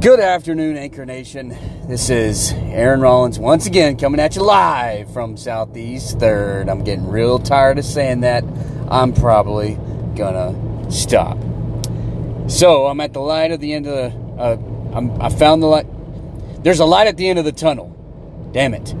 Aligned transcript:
Good 0.00 0.20
afternoon, 0.20 0.76
Anchor 0.76 1.04
Nation. 1.04 1.56
This 1.88 2.08
is 2.08 2.52
Aaron 2.52 3.00
Rollins 3.00 3.36
once 3.40 3.66
again 3.66 3.96
coming 3.96 4.20
at 4.20 4.36
you 4.36 4.42
live 4.42 5.12
from 5.12 5.36
Southeast 5.36 6.20
Third. 6.20 6.68
I'm 6.68 6.84
getting 6.84 7.08
real 7.08 7.40
tired 7.40 7.80
of 7.80 7.84
saying 7.84 8.20
that. 8.20 8.44
I'm 8.88 9.12
probably 9.12 9.74
gonna 10.14 10.88
stop. 10.88 11.36
So 12.46 12.86
I'm 12.86 13.00
at 13.00 13.12
the 13.12 13.18
light 13.18 13.50
at 13.50 13.58
the 13.58 13.72
end 13.72 13.88
of 13.88 13.96
the. 13.96 14.40
Uh, 14.40 15.18
I 15.20 15.30
found 15.30 15.64
the 15.64 15.66
light. 15.66 15.86
There's 16.62 16.78
a 16.78 16.84
light 16.84 17.08
at 17.08 17.16
the 17.16 17.28
end 17.28 17.40
of 17.40 17.44
the 17.44 17.50
tunnel. 17.50 17.88
Damn 18.52 18.74
it. 18.74 18.94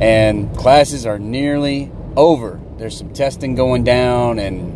And 0.00 0.52
classes 0.56 1.06
are 1.06 1.20
nearly 1.20 1.92
over. 2.16 2.60
There's 2.78 2.98
some 2.98 3.12
testing 3.12 3.54
going 3.54 3.84
down, 3.84 4.40
and 4.40 4.75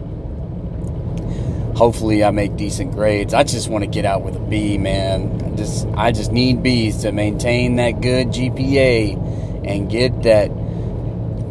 hopefully 1.81 2.23
I 2.23 2.31
make 2.31 2.59
decent 2.59 2.93
grades. 2.93 3.33
I 3.33 3.43
just 3.43 3.71
want 3.71 3.85
to 3.85 3.89
get 3.89 4.05
out 4.05 4.21
with 4.21 4.37
a 4.37 4.39
B, 4.39 4.77
man. 4.77 5.43
I 5.43 5.57
just 5.57 5.87
I 5.97 6.13
just 6.13 6.31
need 6.31 6.63
B's 6.63 6.99
to 7.05 7.11
maintain 7.11 7.77
that 7.77 8.03
good 8.03 8.29
GPA 8.29 9.67
and 9.67 9.89
get 9.89 10.25
that 10.25 10.51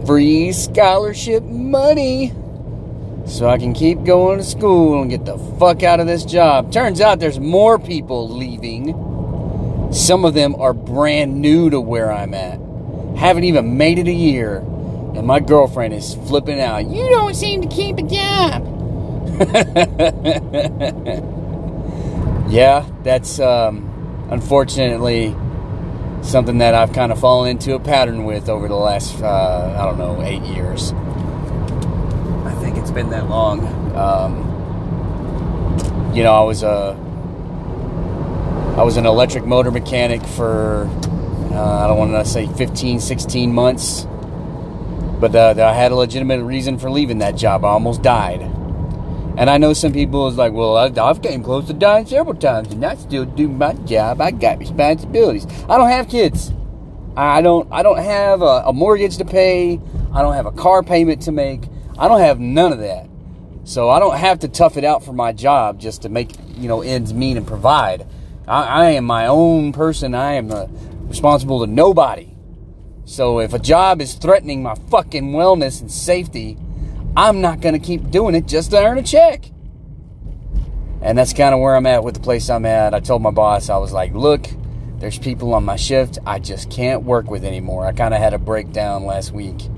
free 0.05 0.51
scholarship 0.51 1.41
money 1.41 2.31
so 3.25 3.49
I 3.49 3.57
can 3.57 3.73
keep 3.73 4.03
going 4.03 4.37
to 4.37 4.43
school 4.43 5.01
and 5.01 5.09
get 5.09 5.25
the 5.25 5.39
fuck 5.57 5.81
out 5.81 5.99
of 5.99 6.05
this 6.05 6.25
job. 6.25 6.71
Turns 6.71 7.01
out 7.01 7.19
there's 7.19 7.39
more 7.39 7.79
people 7.79 8.29
leaving. 8.29 8.93
Some 9.91 10.25
of 10.25 10.35
them 10.35 10.53
are 10.61 10.75
brand 10.75 11.41
new 11.41 11.71
to 11.71 11.81
where 11.81 12.11
I'm 12.11 12.35
at. 12.35 12.59
Haven't 13.17 13.45
even 13.45 13.77
made 13.77 13.97
it 13.97 14.07
a 14.07 14.13
year. 14.13 14.57
And 14.59 15.25
my 15.25 15.39
girlfriend 15.39 15.95
is 15.95 16.13
flipping 16.27 16.59
out. 16.59 16.85
You 16.85 17.09
don't 17.09 17.33
seem 17.33 17.63
to 17.63 17.67
keep 17.67 17.97
a 17.97 18.03
job. 18.03 18.68
yeah, 22.49 22.85
that's 23.03 23.39
um, 23.39 24.27
unfortunately 24.29 25.33
something 26.21 26.57
that 26.57 26.75
I've 26.75 26.91
kind 26.91 27.13
of 27.13 27.21
fallen 27.21 27.51
into 27.51 27.73
a 27.73 27.79
pattern 27.79 28.25
with 28.25 28.49
over 28.49 28.67
the 28.67 28.75
last, 28.75 29.21
uh, 29.21 29.77
I 29.79 29.85
don't 29.85 29.97
know, 29.97 30.21
eight 30.23 30.41
years. 30.41 30.91
I 32.45 32.53
think 32.61 32.77
it's 32.77 32.91
been 32.91 33.11
that 33.11 33.29
long. 33.29 33.65
Um, 33.95 34.43
you 36.13 36.23
know, 36.23 36.33
I 36.33 36.41
was 36.41 36.63
a, 36.63 36.97
I 38.77 38.83
was 38.83 38.97
an 38.97 39.05
electric 39.05 39.45
motor 39.45 39.71
mechanic 39.71 40.21
for, 40.21 40.89
uh, 41.53 41.85
I 41.85 41.87
don't 41.87 41.97
want 41.97 42.11
to 42.11 42.25
say 42.25 42.45
15, 42.45 42.99
16 42.99 43.53
months, 43.53 44.05
but 45.21 45.33
uh, 45.33 45.55
I 45.57 45.73
had 45.73 45.93
a 45.93 45.95
legitimate 45.95 46.43
reason 46.43 46.77
for 46.77 46.91
leaving 46.91 47.19
that 47.19 47.37
job. 47.37 47.63
I 47.63 47.69
almost 47.69 48.01
died. 48.01 48.58
And 49.39 49.49
I 49.49 49.57
know 49.57 49.71
some 49.71 49.93
people 49.93 50.27
is 50.27 50.35
like, 50.35 50.51
well, 50.51 50.75
I've 50.75 51.21
came 51.21 51.41
close 51.41 51.65
to 51.67 51.73
dying 51.73 52.05
several 52.05 52.35
times, 52.35 52.73
and 52.73 52.85
I 52.85 52.95
still 52.95 53.23
do 53.23 53.47
my 53.47 53.71
job. 53.71 54.19
I 54.19 54.31
got 54.31 54.59
responsibilities. 54.59 55.47
I 55.69 55.77
don't 55.77 55.87
have 55.87 56.09
kids. 56.09 56.51
I 57.15 57.41
don't. 57.41 57.65
I 57.71 57.81
don't 57.81 57.99
have 57.99 58.41
a, 58.41 58.63
a 58.65 58.73
mortgage 58.73 59.15
to 59.15 59.23
pay. 59.23 59.79
I 60.13 60.21
don't 60.23 60.33
have 60.33 60.45
a 60.45 60.51
car 60.51 60.83
payment 60.83 61.21
to 61.21 61.31
make. 61.31 61.63
I 61.97 62.09
don't 62.09 62.19
have 62.19 62.41
none 62.41 62.73
of 62.73 62.79
that. 62.79 63.07
So 63.63 63.89
I 63.89 63.99
don't 63.99 64.17
have 64.17 64.39
to 64.39 64.49
tough 64.49 64.75
it 64.75 64.83
out 64.83 65.05
for 65.05 65.13
my 65.13 65.31
job 65.31 65.79
just 65.79 66.01
to 66.01 66.09
make 66.09 66.31
you 66.57 66.67
know 66.67 66.81
ends 66.81 67.13
meet 67.13 67.37
and 67.37 67.47
provide. 67.47 68.05
I, 68.45 68.63
I 68.63 68.89
am 68.91 69.05
my 69.05 69.27
own 69.27 69.71
person. 69.71 70.15
I 70.15 70.33
am 70.33 70.51
uh, 70.51 70.67
responsible 71.07 71.65
to 71.65 71.71
nobody. 71.71 72.35
So 73.05 73.39
if 73.39 73.53
a 73.53 73.59
job 73.59 74.01
is 74.01 74.15
threatening 74.15 74.61
my 74.63 74.75
fucking 74.89 75.31
wellness 75.31 75.79
and 75.79 75.89
safety, 75.89 76.57
I'm 77.15 77.41
not 77.41 77.61
going 77.61 77.73
to 77.73 77.79
keep 77.79 78.11
doing 78.11 78.35
it 78.35 78.45
just 78.45 78.71
to 78.71 78.83
earn 78.83 78.97
a 78.97 79.03
check. 79.03 79.51
And 81.01 81.17
that's 81.17 81.33
kind 81.33 81.53
of 81.53 81.61
where 81.61 81.75
I'm 81.75 81.85
at 81.85 82.03
with 82.03 82.15
the 82.15 82.19
place 82.19 82.49
I'm 82.49 82.65
at. 82.65 82.93
I 82.93 82.99
told 82.99 83.21
my 83.21 83.31
boss, 83.31 83.69
I 83.69 83.77
was 83.77 83.93
like, 83.93 84.13
look, 84.13 84.47
there's 84.99 85.17
people 85.17 85.53
on 85.53 85.63
my 85.63 85.77
shift 85.77 86.17
I 86.25 86.39
just 86.39 86.69
can't 86.69 87.03
work 87.03 87.29
with 87.29 87.45
anymore. 87.45 87.85
I 87.85 87.93
kind 87.93 88.13
of 88.13 88.19
had 88.19 88.33
a 88.33 88.37
breakdown 88.37 89.05
last 89.05 89.31
week. 89.31 89.69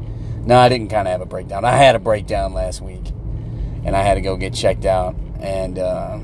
No, 0.46 0.58
I 0.58 0.68
didn't 0.68 0.90
kind 0.90 1.08
of 1.08 1.12
have 1.12 1.22
a 1.22 1.26
breakdown. 1.26 1.64
I 1.64 1.74
had 1.74 1.96
a 1.96 2.00
breakdown 2.00 2.54
last 2.54 2.82
week. 2.82 3.10
And 3.84 3.96
I 3.96 4.02
had 4.02 4.16
to 4.16 4.22
go 4.22 4.36
get 4.36 4.54
checked 4.54 4.86
out. 4.86 5.16
And 5.40 5.78
uh, 5.78 6.20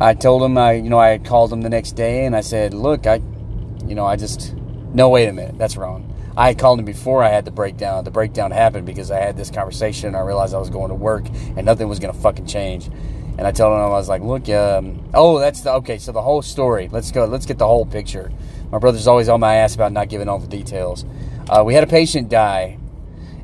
I 0.00 0.14
told 0.14 0.42
him, 0.42 0.56
I, 0.56 0.72
you 0.72 0.88
know, 0.88 0.98
I 0.98 1.18
called 1.18 1.52
him 1.52 1.60
the 1.60 1.70
next 1.70 1.92
day 1.92 2.24
and 2.24 2.34
I 2.34 2.40
said, 2.40 2.72
look, 2.72 3.06
I, 3.06 3.20
you 3.86 3.94
know, 3.94 4.06
I 4.06 4.16
just, 4.16 4.54
no, 4.54 5.10
wait 5.10 5.28
a 5.28 5.32
minute. 5.32 5.58
That's 5.58 5.76
wrong. 5.76 6.11
I 6.36 6.48
had 6.48 6.58
called 6.58 6.78
him 6.78 6.84
before 6.84 7.22
I 7.22 7.28
had 7.28 7.44
the 7.44 7.50
breakdown. 7.50 8.04
The 8.04 8.10
breakdown 8.10 8.50
happened 8.50 8.86
because 8.86 9.10
I 9.10 9.18
had 9.18 9.36
this 9.36 9.50
conversation 9.50 10.08
and 10.08 10.16
I 10.16 10.20
realized 10.20 10.54
I 10.54 10.58
was 10.58 10.70
going 10.70 10.88
to 10.88 10.94
work 10.94 11.26
and 11.28 11.64
nothing 11.64 11.88
was 11.88 11.98
going 11.98 12.14
to 12.14 12.20
fucking 12.20 12.46
change. 12.46 12.86
And 13.38 13.46
I 13.46 13.52
told 13.52 13.74
him, 13.74 13.80
I 13.80 13.88
was 13.88 14.08
like, 14.08 14.22
look, 14.22 14.48
um, 14.48 15.02
oh, 15.14 15.38
that's 15.38 15.62
the, 15.62 15.72
okay, 15.74 15.98
so 15.98 16.12
the 16.12 16.22
whole 16.22 16.42
story. 16.42 16.88
Let's 16.90 17.10
go, 17.10 17.24
let's 17.24 17.46
get 17.46 17.58
the 17.58 17.66
whole 17.66 17.86
picture. 17.86 18.30
My 18.70 18.78
brother's 18.78 19.06
always 19.06 19.28
on 19.28 19.40
my 19.40 19.56
ass 19.56 19.74
about 19.74 19.92
not 19.92 20.08
giving 20.08 20.28
all 20.28 20.38
the 20.38 20.46
details. 20.46 21.04
Uh, 21.48 21.62
we 21.64 21.74
had 21.74 21.84
a 21.84 21.86
patient 21.86 22.28
die. 22.28 22.78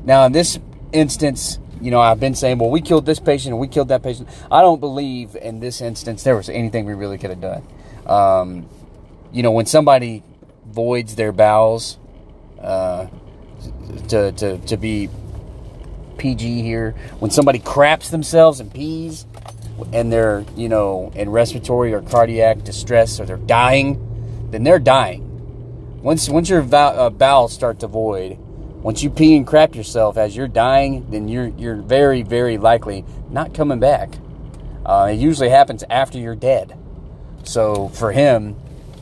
Now, 0.03 0.25
in 0.25 0.31
this 0.31 0.59
instance, 0.91 1.59
you 1.81 1.91
know, 1.91 2.01
I've 2.01 2.19
been 2.19 2.35
saying, 2.35 2.59
well, 2.59 2.69
we 2.69 2.81
killed 2.81 3.05
this 3.05 3.19
patient 3.19 3.53
and 3.53 3.59
we 3.59 3.67
killed 3.67 3.89
that 3.89 4.03
patient. 4.03 4.29
I 4.51 4.61
don't 4.61 4.79
believe 4.79 5.35
in 5.35 5.59
this 5.59 5.81
instance 5.81 6.23
there 6.23 6.35
was 6.35 6.49
anything 6.49 6.85
we 6.85 6.93
really 6.93 7.17
could 7.17 7.29
have 7.29 7.41
done. 7.41 7.63
Um, 8.05 8.69
you 9.31 9.43
know, 9.43 9.51
when 9.51 9.65
somebody 9.65 10.23
voids 10.65 11.15
their 11.15 11.31
bowels, 11.31 11.97
uh, 12.61 13.07
to, 14.09 14.31
to, 14.31 14.57
to 14.57 14.77
be 14.77 15.09
PG 16.17 16.61
here, 16.61 16.91
when 17.19 17.31
somebody 17.31 17.59
craps 17.59 18.09
themselves 18.09 18.59
and 18.59 18.73
pees 18.73 19.25
and 19.93 20.11
they're, 20.11 20.45
you 20.55 20.69
know, 20.69 21.11
in 21.15 21.29
respiratory 21.29 21.93
or 21.93 22.01
cardiac 22.01 22.63
distress 22.63 23.19
or 23.19 23.25
they're 23.25 23.37
dying, 23.37 24.47
then 24.51 24.63
they're 24.63 24.79
dying. 24.79 25.25
Once, 26.01 26.29
once 26.29 26.49
your 26.49 26.65
uh, 26.73 27.09
bowels 27.09 27.53
start 27.53 27.79
to 27.79 27.87
void, 27.87 28.37
once 28.81 29.03
you 29.03 29.09
pee 29.09 29.35
and 29.35 29.45
crap 29.45 29.75
yourself 29.75 30.17
as 30.17 30.35
you're 30.35 30.47
dying, 30.47 31.09
then 31.11 31.27
you're, 31.27 31.47
you're 31.47 31.75
very, 31.75 32.21
very 32.21 32.57
likely 32.57 33.03
not 33.29 33.53
coming 33.53 33.79
back. 33.79 34.09
Uh, 34.85 35.09
it 35.11 35.15
usually 35.15 35.49
happens 35.49 35.83
after 35.89 36.17
you're 36.17 36.35
dead. 36.35 36.77
So 37.43 37.89
for 37.89 38.11
him, 38.11 38.55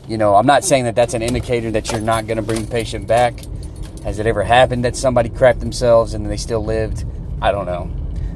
you 0.08 0.16
know, 0.16 0.34
I'm 0.34 0.46
not 0.46 0.64
saying 0.64 0.84
that 0.84 0.94
that's 0.94 1.12
an 1.12 1.20
indicator 1.20 1.70
that 1.72 1.92
you're 1.92 2.00
not 2.00 2.26
going 2.26 2.38
to 2.38 2.42
bring 2.42 2.62
the 2.62 2.70
patient 2.70 3.06
back. 3.06 3.34
Has 4.04 4.18
it 4.18 4.26
ever 4.26 4.42
happened 4.42 4.84
that 4.86 4.96
somebody 4.96 5.28
crapped 5.28 5.60
themselves 5.60 6.14
and 6.14 6.24
they 6.28 6.38
still 6.38 6.64
lived? 6.64 7.04
I 7.42 7.52
don't 7.52 7.66
know. 7.66 7.90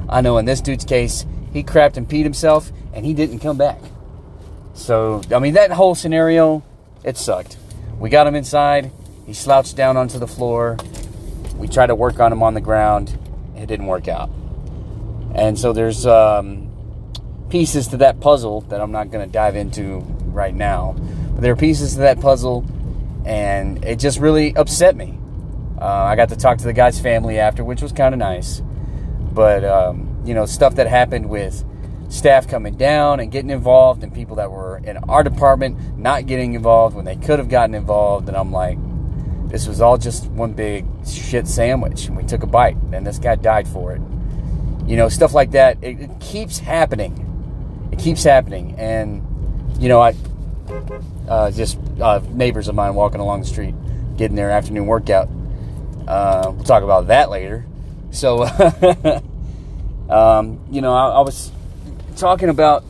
I 0.07 0.21
know 0.21 0.37
in 0.37 0.45
this 0.45 0.61
dude's 0.61 0.85
case, 0.85 1.25
he 1.51 1.63
crapped 1.63 1.97
and 1.97 2.07
peed 2.07 2.23
himself 2.23 2.71
and 2.93 3.03
he 3.03 3.15
didn't 3.15 3.39
come 3.39 3.57
back. 3.57 3.79
So, 4.75 5.21
I 5.33 5.39
mean, 5.39 5.55
that 5.55 5.71
whole 5.71 5.95
scenario, 5.95 6.63
it 7.03 7.17
sucked. 7.17 7.57
We 7.97 8.11
got 8.11 8.27
him 8.27 8.35
inside. 8.35 8.91
He 9.25 9.33
slouched 9.33 9.75
down 9.75 9.97
onto 9.97 10.19
the 10.19 10.27
floor. 10.27 10.77
We 11.57 11.67
tried 11.67 11.87
to 11.87 11.95
work 11.95 12.19
on 12.19 12.31
him 12.31 12.43
on 12.43 12.53
the 12.53 12.61
ground. 12.61 13.17
It 13.55 13.65
didn't 13.65 13.87
work 13.87 14.07
out. 14.07 14.29
And 15.33 15.57
so 15.57 15.73
there's 15.73 16.05
um, 16.05 16.69
pieces 17.49 17.87
to 17.87 17.97
that 17.97 18.19
puzzle 18.19 18.61
that 18.61 18.79
I'm 18.79 18.91
not 18.91 19.09
going 19.09 19.25
to 19.25 19.31
dive 19.31 19.55
into 19.55 19.99
right 20.25 20.53
now 20.53 20.95
there 21.43 21.51
are 21.51 21.57
pieces 21.57 21.93
to 21.93 21.99
that 21.99 22.21
puzzle, 22.21 22.65
and 23.25 23.83
it 23.83 23.99
just 23.99 24.17
really 24.17 24.55
upset 24.55 24.95
me. 24.95 25.19
Uh, 25.79 25.85
I 25.85 26.15
got 26.15 26.29
to 26.29 26.37
talk 26.37 26.57
to 26.59 26.63
the 26.63 26.71
guy's 26.71 27.01
family 27.01 27.37
after, 27.37 27.63
which 27.63 27.81
was 27.81 27.91
kind 27.91 28.13
of 28.13 28.19
nice. 28.19 28.61
But, 29.33 29.65
um, 29.65 30.21
you 30.25 30.33
know, 30.33 30.45
stuff 30.45 30.75
that 30.75 30.87
happened 30.87 31.27
with 31.27 31.65
staff 32.07 32.47
coming 32.47 32.75
down 32.75 33.19
and 33.19 33.29
getting 33.29 33.49
involved, 33.49 34.03
and 34.03 34.13
people 34.13 34.37
that 34.37 34.51
were 34.51 34.77
in 34.85 34.97
our 35.09 35.23
department 35.23 35.97
not 35.97 36.27
getting 36.27 36.53
involved 36.53 36.95
when 36.95 37.03
they 37.03 37.17
could 37.17 37.39
have 37.39 37.49
gotten 37.49 37.75
involved. 37.75 38.29
And 38.29 38.37
I'm 38.37 38.53
like, 38.53 38.77
this 39.49 39.67
was 39.67 39.81
all 39.81 39.97
just 39.97 40.27
one 40.27 40.53
big 40.53 40.85
shit 41.05 41.47
sandwich. 41.47 42.07
And 42.07 42.15
we 42.15 42.23
took 42.23 42.43
a 42.43 42.47
bite, 42.47 42.77
and 42.93 43.05
this 43.05 43.19
guy 43.19 43.35
died 43.35 43.67
for 43.67 43.91
it. 43.91 44.01
You 44.87 44.95
know, 44.95 45.09
stuff 45.09 45.33
like 45.33 45.51
that. 45.51 45.77
It, 45.81 45.99
it 45.99 46.19
keeps 46.21 46.59
happening. 46.59 47.89
It 47.91 47.99
keeps 47.99 48.23
happening. 48.23 48.75
And, 48.77 49.21
you 49.77 49.89
know, 49.89 50.01
I 50.01 50.13
uh, 51.27 51.51
just 51.51 51.77
uh, 51.99 52.21
neighbors 52.29 52.67
of 52.67 52.75
mine 52.75 52.95
walking 52.95 53.19
along 53.21 53.41
the 53.41 53.47
street, 53.47 53.75
getting 54.17 54.35
their 54.35 54.51
afternoon 54.51 54.87
workout. 54.87 55.29
Uh, 56.07 56.51
we'll 56.53 56.63
talk 56.63 56.83
about 56.83 57.07
that 57.07 57.29
later. 57.29 57.65
So, 58.11 58.43
um, 60.09 60.59
you 60.69 60.81
know, 60.81 60.93
I, 60.93 61.09
I, 61.09 61.19
was 61.21 61.51
talking 62.17 62.49
about 62.49 62.83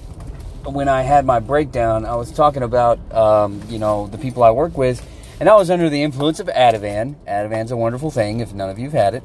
when 0.66 0.90
I 0.90 1.04
had 1.04 1.26
my 1.26 1.40
breakdown. 1.40 2.06
I 2.06 2.16
was 2.16 2.32
talking 2.32 2.64
about, 2.64 3.00
um, 3.14 3.62
you 3.70 3.80
know, 3.80 4.08
the 4.08 4.18
people 4.18 4.44
I 4.44 4.52
work 4.52 4.78
with, 4.78 5.08
and 5.40 5.48
I 5.48 5.56
was 5.56 5.70
under 5.70 5.90
the 5.90 6.04
influence 6.04 6.40
of 6.40 6.48
Ativan. 6.48 7.16
Ativan's 7.26 7.72
a 7.72 7.78
wonderful 7.78 8.12
thing. 8.12 8.40
If 8.40 8.54
none 8.54 8.70
of 8.70 8.80
you've 8.80 8.94
had 8.94 9.16
it, 9.16 9.24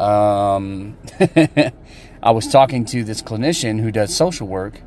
um, 0.00 0.98
I 2.22 2.30
was 2.30 2.48
talking 2.48 2.84
to 2.86 3.04
this 3.04 3.22
clinician 3.22 3.80
who 3.80 3.90
does 3.90 4.14
social 4.14 4.46
work 4.46 4.82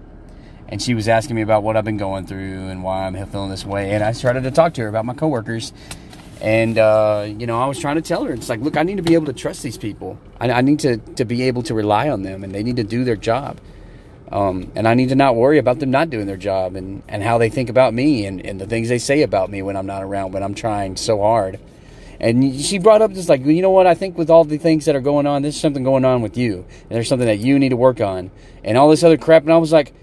and 0.68 0.82
she 0.82 0.94
was 0.94 1.08
asking 1.08 1.36
me 1.36 1.42
about 1.42 1.64
what 1.64 1.78
I've 1.78 1.86
been 1.86 1.98
going 1.98 2.26
through 2.26 2.70
and 2.70 2.84
why 2.84 3.06
I'm 3.06 3.14
feeling 3.28 3.50
this 3.50 3.66
way. 3.66 3.92
And 3.92 4.04
I 4.04 4.14
started 4.14 4.44
to 4.44 4.52
talk 4.52 4.74
to 4.76 4.82
her 4.82 4.88
about 4.88 5.06
my 5.06 5.14
coworkers. 5.14 5.74
And, 6.42 6.78
uh, 6.78 7.26
you 7.28 7.48
know, 7.48 7.62
I 7.62 7.66
was 7.68 7.80
trying 7.80 7.96
to 7.96 8.02
tell 8.02 8.26
her, 8.26 8.34
it's 8.34 8.50
like, 8.50 8.60
look, 8.60 8.76
I 8.78 8.84
need 8.84 8.98
to 8.98 9.04
be 9.04 9.14
able 9.14 9.28
to 9.28 9.34
trust 9.34 9.64
these 9.64 9.78
people. 9.78 10.20
I, 10.40 10.52
I, 10.52 10.62
need 10.62 10.80
to, 10.80 10.98
to 10.98 11.26
be 11.26 11.44
able 11.44 11.64
to 11.64 11.74
rely 11.74 12.10
on 12.10 12.24
them, 12.24 12.44
and 12.44 12.54
they 12.54 12.62
need 12.62 12.76
to 12.76 12.84
do 12.84 13.04
their 13.04 13.16
job. 13.16 13.60
Um, 14.32 14.72
and 14.76 14.88
I 14.88 14.96
need 14.96 15.10
to 15.10 15.16
not 15.16 15.36
worry 15.36 15.60
about 15.60 15.80
them 15.80 15.92
not 15.92 16.10
doing 16.10 16.26
their 16.26 16.38
job 16.38 16.76
and, 16.76 17.04
and 17.08 17.24
how 17.24 17.38
they 17.38 17.50
think 17.50 17.70
about 17.70 17.94
me 17.94 18.26
and, 18.26 18.44
and 18.44 18.60
the 18.60 18.66
things 18.66 18.90
they 18.90 18.98
say 18.98 19.22
about 19.22 19.50
me 19.50 19.62
when 19.62 19.78
I'm 19.78 19.86
not 19.86 20.04
around, 20.04 20.34
when 20.34 20.44
I'm 20.44 20.56
trying 20.56 20.98
so 20.98 21.22
hard. 21.22 21.60
And 22.20 22.60
she 22.60 22.80
brought 22.80 23.02
up 23.02 23.12
just 23.12 23.30
like, 23.30 23.46
you 23.46 23.62
know 23.62 23.70
what? 23.70 23.88
I 23.88 23.94
think 23.94 24.18
with 24.18 24.30
all 24.30 24.44
the 24.44 24.58
things 24.58 24.86
that 24.86 24.96
are 24.96 25.02
going 25.02 25.28
on, 25.28 25.42
there's 25.42 25.60
something 25.60 25.84
going 25.84 26.06
on 26.06 26.22
with 26.22 26.38
you. 26.38 26.66
And 26.82 26.90
there's 26.90 27.08
something 27.08 27.28
that 27.28 27.40
you 27.40 27.60
need 27.60 27.70
to 27.70 27.78
work 27.78 28.02
on. 28.02 28.32
And 28.64 28.78
all 28.78 28.90
this 28.90 29.04
other 29.04 29.18
crap. 29.18 29.44
And 29.44 29.54
I 29.54 29.58
was 29.58 29.72
like, 29.72 29.94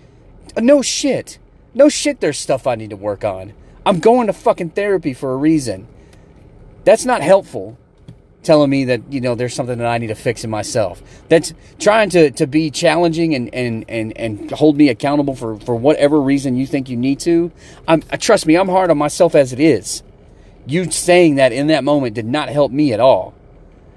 no 0.58 0.82
shit. 0.82 1.38
No 1.74 1.88
shit, 1.88 2.20
there's 2.20 2.38
stuff 2.38 2.66
I 2.66 2.74
need 2.74 2.90
to 2.90 2.96
work 2.96 3.24
on. 3.24 3.54
I'm 3.84 3.98
going 3.98 4.26
to 4.26 4.32
fucking 4.32 4.70
therapy 4.70 5.14
for 5.14 5.32
a 5.32 5.36
reason. 5.36 5.88
That's 6.84 7.04
not 7.04 7.22
helpful 7.22 7.78
telling 8.42 8.70
me 8.70 8.84
that 8.86 9.00
you 9.12 9.20
know 9.20 9.34
there's 9.34 9.54
something 9.54 9.78
that 9.78 9.86
I 9.86 9.98
need 9.98 10.08
to 10.08 10.14
fix 10.14 10.44
in 10.44 10.50
myself. 10.50 11.02
That's 11.28 11.54
trying 11.78 12.10
to, 12.10 12.30
to 12.32 12.46
be 12.46 12.70
challenging 12.70 13.34
and, 13.34 13.54
and, 13.54 13.84
and, 13.88 14.16
and 14.16 14.50
hold 14.50 14.76
me 14.76 14.88
accountable 14.88 15.34
for, 15.34 15.58
for 15.60 15.74
whatever 15.74 16.20
reason 16.20 16.56
you 16.56 16.66
think 16.66 16.88
you 16.88 16.96
need 16.96 17.20
to. 17.20 17.52
I'm, 17.86 18.02
uh, 18.10 18.16
trust 18.16 18.46
me, 18.46 18.56
I'm 18.56 18.68
hard 18.68 18.90
on 18.90 18.98
myself 18.98 19.34
as 19.34 19.52
it 19.52 19.60
is. 19.60 20.02
You 20.66 20.90
saying 20.90 21.36
that 21.36 21.52
in 21.52 21.68
that 21.68 21.84
moment 21.84 22.14
did 22.14 22.26
not 22.26 22.48
help 22.48 22.72
me 22.72 22.92
at 22.92 23.00
all. 23.00 23.34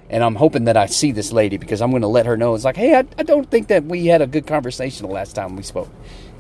And 0.07 0.23
I'm 0.23 0.35
hoping 0.35 0.65
that 0.65 0.77
I 0.77 0.85
see 0.85 1.11
this 1.11 1.31
lady 1.31 1.57
because 1.57 1.81
I'm 1.81 1.89
going 1.89 2.03
to 2.03 2.07
let 2.07 2.27
her 2.27 2.37
know. 2.37 2.53
It's 2.53 2.63
like, 2.63 2.75
hey, 2.75 2.95
I, 2.95 3.05
I 3.17 3.23
don't 3.23 3.49
think 3.49 3.67
that 3.69 3.85
we 3.85 4.05
had 4.05 4.21
a 4.21 4.27
good 4.27 4.45
conversation 4.45 5.07
the 5.07 5.13
last 5.13 5.33
time 5.33 5.55
we 5.55 5.63
spoke. 5.63 5.89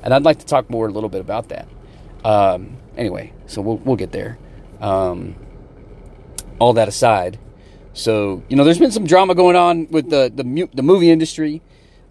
And 0.05 0.13
I'd 0.13 0.23
like 0.23 0.39
to 0.39 0.45
talk 0.45 0.69
more 0.69 0.87
a 0.87 0.91
little 0.91 1.09
bit 1.09 1.19
about 1.19 1.49
that. 1.49 1.67
Um, 2.23 2.77
anyway, 2.95 3.33
so 3.47 3.61
we'll, 3.61 3.77
we'll 3.77 3.95
get 3.95 4.11
there. 4.11 4.37
Um, 4.79 5.35
all 6.59 6.73
that 6.73 6.87
aside, 6.87 7.37
so 7.95 8.43
you 8.49 8.57
know, 8.57 8.65
there's 8.65 8.77
been 8.77 8.91
some 8.91 9.07
drama 9.07 9.35
going 9.35 9.55
on 9.55 9.87
with 9.89 10.09
the 10.09 10.31
the, 10.33 10.69
the 10.73 10.83
movie 10.83 11.09
industry. 11.09 11.61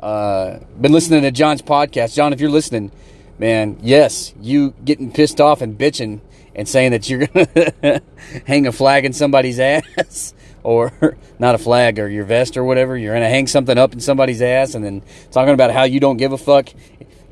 Uh, 0.00 0.58
been 0.80 0.92
listening 0.92 1.22
to 1.22 1.30
John's 1.30 1.62
podcast. 1.62 2.14
John, 2.14 2.32
if 2.32 2.40
you're 2.40 2.50
listening, 2.50 2.90
man, 3.38 3.78
yes, 3.82 4.34
you 4.40 4.74
getting 4.84 5.12
pissed 5.12 5.40
off 5.40 5.60
and 5.62 5.78
bitching 5.78 6.20
and 6.54 6.66
saying 6.68 6.92
that 6.92 7.08
you're 7.08 7.26
gonna 7.26 8.00
hang 8.46 8.66
a 8.66 8.72
flag 8.72 9.04
in 9.04 9.12
somebody's 9.12 9.60
ass, 9.60 10.32
or 10.62 11.18
not 11.38 11.54
a 11.54 11.58
flag 11.58 11.98
or 11.98 12.08
your 12.08 12.24
vest 12.24 12.56
or 12.56 12.64
whatever. 12.64 12.96
You're 12.96 13.14
gonna 13.14 13.28
hang 13.28 13.46
something 13.46 13.76
up 13.76 13.92
in 13.92 14.00
somebody's 14.00 14.40
ass, 14.40 14.74
and 14.74 14.82
then 14.82 15.02
talking 15.30 15.52
about 15.52 15.70
how 15.70 15.84
you 15.84 16.00
don't 16.00 16.16
give 16.16 16.32
a 16.32 16.38
fuck. 16.38 16.70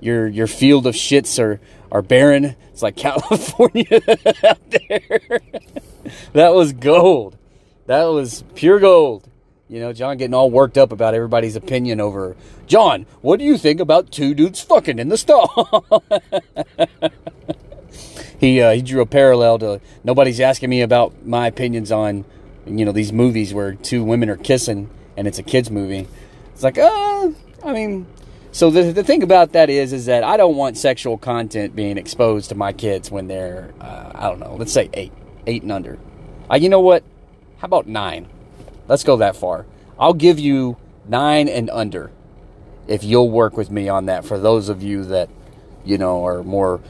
Your 0.02 0.26
your 0.26 0.48
field 0.48 0.86
of 0.88 0.96
shits 0.96 1.38
are 1.38 1.60
are 1.92 2.02
barren. 2.02 2.56
It's 2.72 2.82
like 2.82 2.96
California 3.08 4.00
out 4.44 4.70
there. 4.70 5.40
that 6.32 6.52
was 6.54 6.72
gold. 6.72 7.38
That 7.86 8.04
was 8.04 8.42
pure 8.54 8.80
gold. 8.80 9.28
You 9.68 9.80
know, 9.80 9.92
John 9.92 10.18
getting 10.18 10.34
all 10.34 10.50
worked 10.50 10.76
up 10.76 10.90
about 10.92 11.14
everybody's 11.14 11.56
opinion 11.56 12.00
over. 12.00 12.36
John, 12.66 13.06
what 13.20 13.38
do 13.38 13.44
you 13.44 13.56
think 13.56 13.80
about 13.80 14.10
two 14.10 14.34
dudes 14.34 14.60
fucking 14.60 14.98
in 14.98 15.08
the 15.08 15.16
stall? 15.16 16.04
he 18.38 18.60
uh, 18.60 18.72
he 18.72 18.82
drew 18.82 19.02
a 19.02 19.06
parallel 19.06 19.60
to 19.60 19.80
nobody's 20.02 20.40
asking 20.40 20.68
me 20.68 20.82
about 20.82 21.24
my 21.24 21.46
opinions 21.46 21.92
on 21.92 22.24
you 22.66 22.84
know 22.84 22.92
these 22.92 23.12
movies 23.12 23.54
where 23.54 23.74
two 23.74 24.02
women 24.02 24.28
are 24.28 24.36
kissing 24.36 24.90
and 25.16 25.28
it's 25.28 25.38
a 25.38 25.44
kids 25.44 25.70
movie. 25.70 26.08
It's 26.52 26.64
like, 26.64 26.76
uh, 26.76 27.30
I 27.64 27.72
mean, 27.72 28.06
so 28.52 28.70
the 28.70 28.92
the 28.92 29.02
thing 29.02 29.22
about 29.22 29.52
that 29.52 29.68
is 29.70 29.92
is 29.92 30.06
that 30.06 30.22
I 30.22 30.36
don't 30.36 30.56
want 30.56 30.76
sexual 30.76 31.18
content 31.18 31.74
being 31.74 31.98
exposed 31.98 32.50
to 32.50 32.54
my 32.54 32.72
kids 32.72 33.10
when 33.10 33.26
they're 33.26 33.72
uh, 33.80 34.12
I 34.14 34.28
don't 34.28 34.40
know, 34.40 34.54
let's 34.54 34.72
say 34.72 34.88
eight, 34.94 35.12
eight 35.46 35.62
and 35.62 35.72
under. 35.72 35.98
Uh, 36.50 36.56
you 36.56 36.68
know 36.68 36.80
what? 36.80 37.02
How 37.58 37.66
about 37.66 37.86
nine? 37.86 38.28
Let's 38.88 39.04
go 39.04 39.16
that 39.16 39.36
far. 39.36 39.66
I'll 39.98 40.14
give 40.14 40.38
you 40.38 40.76
nine 41.08 41.48
and 41.48 41.70
under 41.70 42.10
if 42.86 43.04
you'll 43.04 43.30
work 43.30 43.56
with 43.56 43.70
me 43.70 43.88
on 43.88 44.06
that 44.06 44.24
for 44.24 44.38
those 44.38 44.68
of 44.68 44.82
you 44.82 45.04
that, 45.04 45.28
you 45.84 45.98
know, 45.98 46.26
are 46.26 46.42
more 46.42 46.80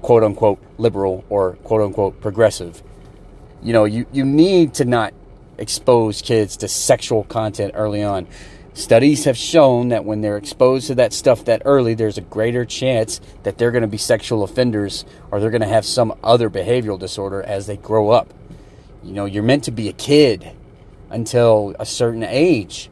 quote 0.00 0.22
unquote 0.22 0.58
liberal 0.78 1.24
or 1.28 1.54
quote 1.64 1.82
unquote 1.82 2.20
progressive. 2.20 2.82
You 3.62 3.72
know, 3.72 3.84
you, 3.84 4.06
you 4.12 4.24
need 4.24 4.74
to 4.74 4.84
not 4.84 5.14
expose 5.58 6.22
kids 6.22 6.56
to 6.58 6.68
sexual 6.68 7.24
content 7.24 7.72
early 7.74 8.02
on. 8.02 8.26
Studies 8.74 9.24
have 9.24 9.36
shown 9.36 9.88
that 9.88 10.04
when 10.04 10.22
they're 10.22 10.38
exposed 10.38 10.86
to 10.86 10.94
that 10.94 11.12
stuff 11.12 11.44
that 11.44 11.62
early, 11.66 11.92
there's 11.92 12.16
a 12.16 12.22
greater 12.22 12.64
chance 12.64 13.20
that 13.42 13.58
they're 13.58 13.70
going 13.70 13.82
to 13.82 13.88
be 13.88 13.98
sexual 13.98 14.42
offenders 14.42 15.04
or 15.30 15.40
they're 15.40 15.50
going 15.50 15.60
to 15.60 15.66
have 15.68 15.84
some 15.84 16.14
other 16.24 16.48
behavioral 16.48 16.98
disorder 16.98 17.42
as 17.42 17.66
they 17.66 17.76
grow 17.76 18.10
up. 18.10 18.32
You 19.02 19.12
know, 19.12 19.26
you're 19.26 19.42
meant 19.42 19.64
to 19.64 19.70
be 19.70 19.88
a 19.88 19.92
kid 19.92 20.52
until 21.10 21.76
a 21.78 21.84
certain 21.84 22.22
age. 22.22 22.88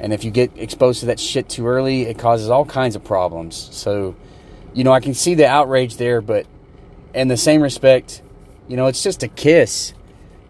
And 0.00 0.12
if 0.12 0.24
you 0.24 0.30
get 0.30 0.56
exposed 0.56 1.00
to 1.00 1.06
that 1.06 1.20
shit 1.20 1.48
too 1.50 1.66
early, 1.66 2.02
it 2.02 2.18
causes 2.18 2.48
all 2.48 2.64
kinds 2.64 2.96
of 2.96 3.04
problems. 3.04 3.68
So, 3.72 4.16
you 4.72 4.84
know, 4.84 4.92
I 4.92 5.00
can 5.00 5.14
see 5.14 5.34
the 5.34 5.46
outrage 5.46 5.98
there, 5.98 6.22
but 6.22 6.46
in 7.14 7.28
the 7.28 7.36
same 7.36 7.62
respect, 7.62 8.22
you 8.68 8.76
know, 8.76 8.86
it's 8.86 9.02
just 9.02 9.22
a 9.22 9.28
kiss. 9.28 9.92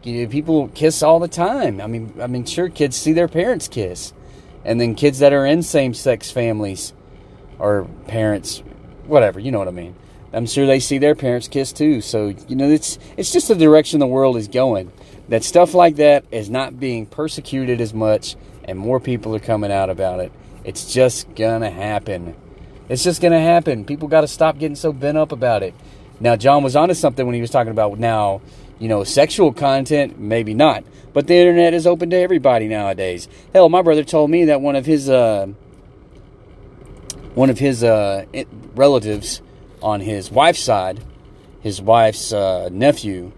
You 0.05 0.23
know, 0.23 0.31
people 0.31 0.69
kiss 0.69 1.03
all 1.03 1.19
the 1.19 1.29
time. 1.29 1.81
I 1.81 1.87
mean, 1.87 2.15
I 2.21 2.27
mean, 2.27 2.45
sure, 2.45 2.69
kids 2.69 2.97
see 2.97 3.12
their 3.12 3.29
parents 3.29 3.69
kiss, 3.69 4.12
and 4.64 4.81
then 4.81 4.94
kids 4.94 5.19
that 5.19 5.32
are 5.32 5.46
in 5.46 5.62
same-sex 5.62 6.31
families 6.31 6.93
or 7.58 7.88
parents, 8.06 8.62
whatever. 9.06 9.38
You 9.40 9.52
know 9.52 9.58
what 9.58 9.69
I 9.69 9.72
mean? 9.72 9.94
I'm 10.32 10.46
sure 10.46 10.66
they 10.66 10.81
see 10.81 10.99
their 10.99 11.14
parents 11.14 11.46
kiss 11.46 11.72
too. 11.72 12.00
So 12.00 12.34
you 12.49 12.56
know, 12.56 12.69
it's 12.69 12.99
it's 13.16 13.32
just 13.32 13.49
the 13.49 13.55
direction 13.55 14.00
the 14.00 14.06
world 14.06 14.37
is 14.37 14.49
going. 14.49 14.93
That 15.28 15.44
stuff 15.44 15.75
like 15.75 15.96
that 15.96 16.25
is 16.31 16.50
not 16.50 16.78
being 16.78 17.06
persecuted 17.06 17.81
as 17.81 17.94
much, 17.94 18.37
and 18.64 18.78
more 18.78 19.00
people 19.00 19.34
are 19.34 19.40
coming 19.40 19.70
out 19.70 19.90
about 19.90 20.20
it. 20.20 20.32
It's 20.64 20.93
just 20.93 21.32
gonna 21.34 21.70
happen. 21.70 22.34
It's 22.88 23.05
just 23.05 23.22
gonna 23.22 23.40
happen. 23.40 23.84
People 23.84 24.08
got 24.08 24.22
to 24.22 24.28
stop 24.28 24.58
getting 24.58 24.76
so 24.76 24.93
bent 24.93 25.17
up 25.17 25.32
about 25.32 25.62
it. 25.62 25.72
Now, 26.20 26.37
John 26.37 26.62
was 26.62 26.76
onto 26.76 26.94
something 26.94 27.25
when 27.26 27.34
he 27.34 27.40
was 27.40 27.50
talking 27.50 27.70
about 27.70 27.99
now, 27.99 28.40
you 28.79 28.88
know, 28.88 29.05
sexual 29.05 29.53
content, 29.53 30.19
maybe 30.19 30.55
not, 30.55 30.85
but 31.12 31.26
the 31.26 31.35
internet 31.35 31.75
is 31.75 31.87
open 31.87 32.11
to 32.11 32.17
everybody 32.17 32.69
nowadays. 32.69 33.29
Hell, 33.53 33.69
my 33.69 33.82
brother 33.82 34.05
told 34.05 34.31
me 34.31 34.47
that 34.47 34.61
one 34.61 34.76
of 34.76 34.87
his 34.87 35.09
uh, 35.09 35.47
one 37.35 37.50
of 37.50 37.59
his 37.59 37.82
uh, 37.82 38.25
relatives 38.75 39.43
on 39.82 40.00
his 40.00 40.31
wife's 40.31 40.61
side, 40.61 41.03
his 41.61 41.81
wife's 41.81 42.32
uh, 42.32 42.69
nephew, 42.73 43.32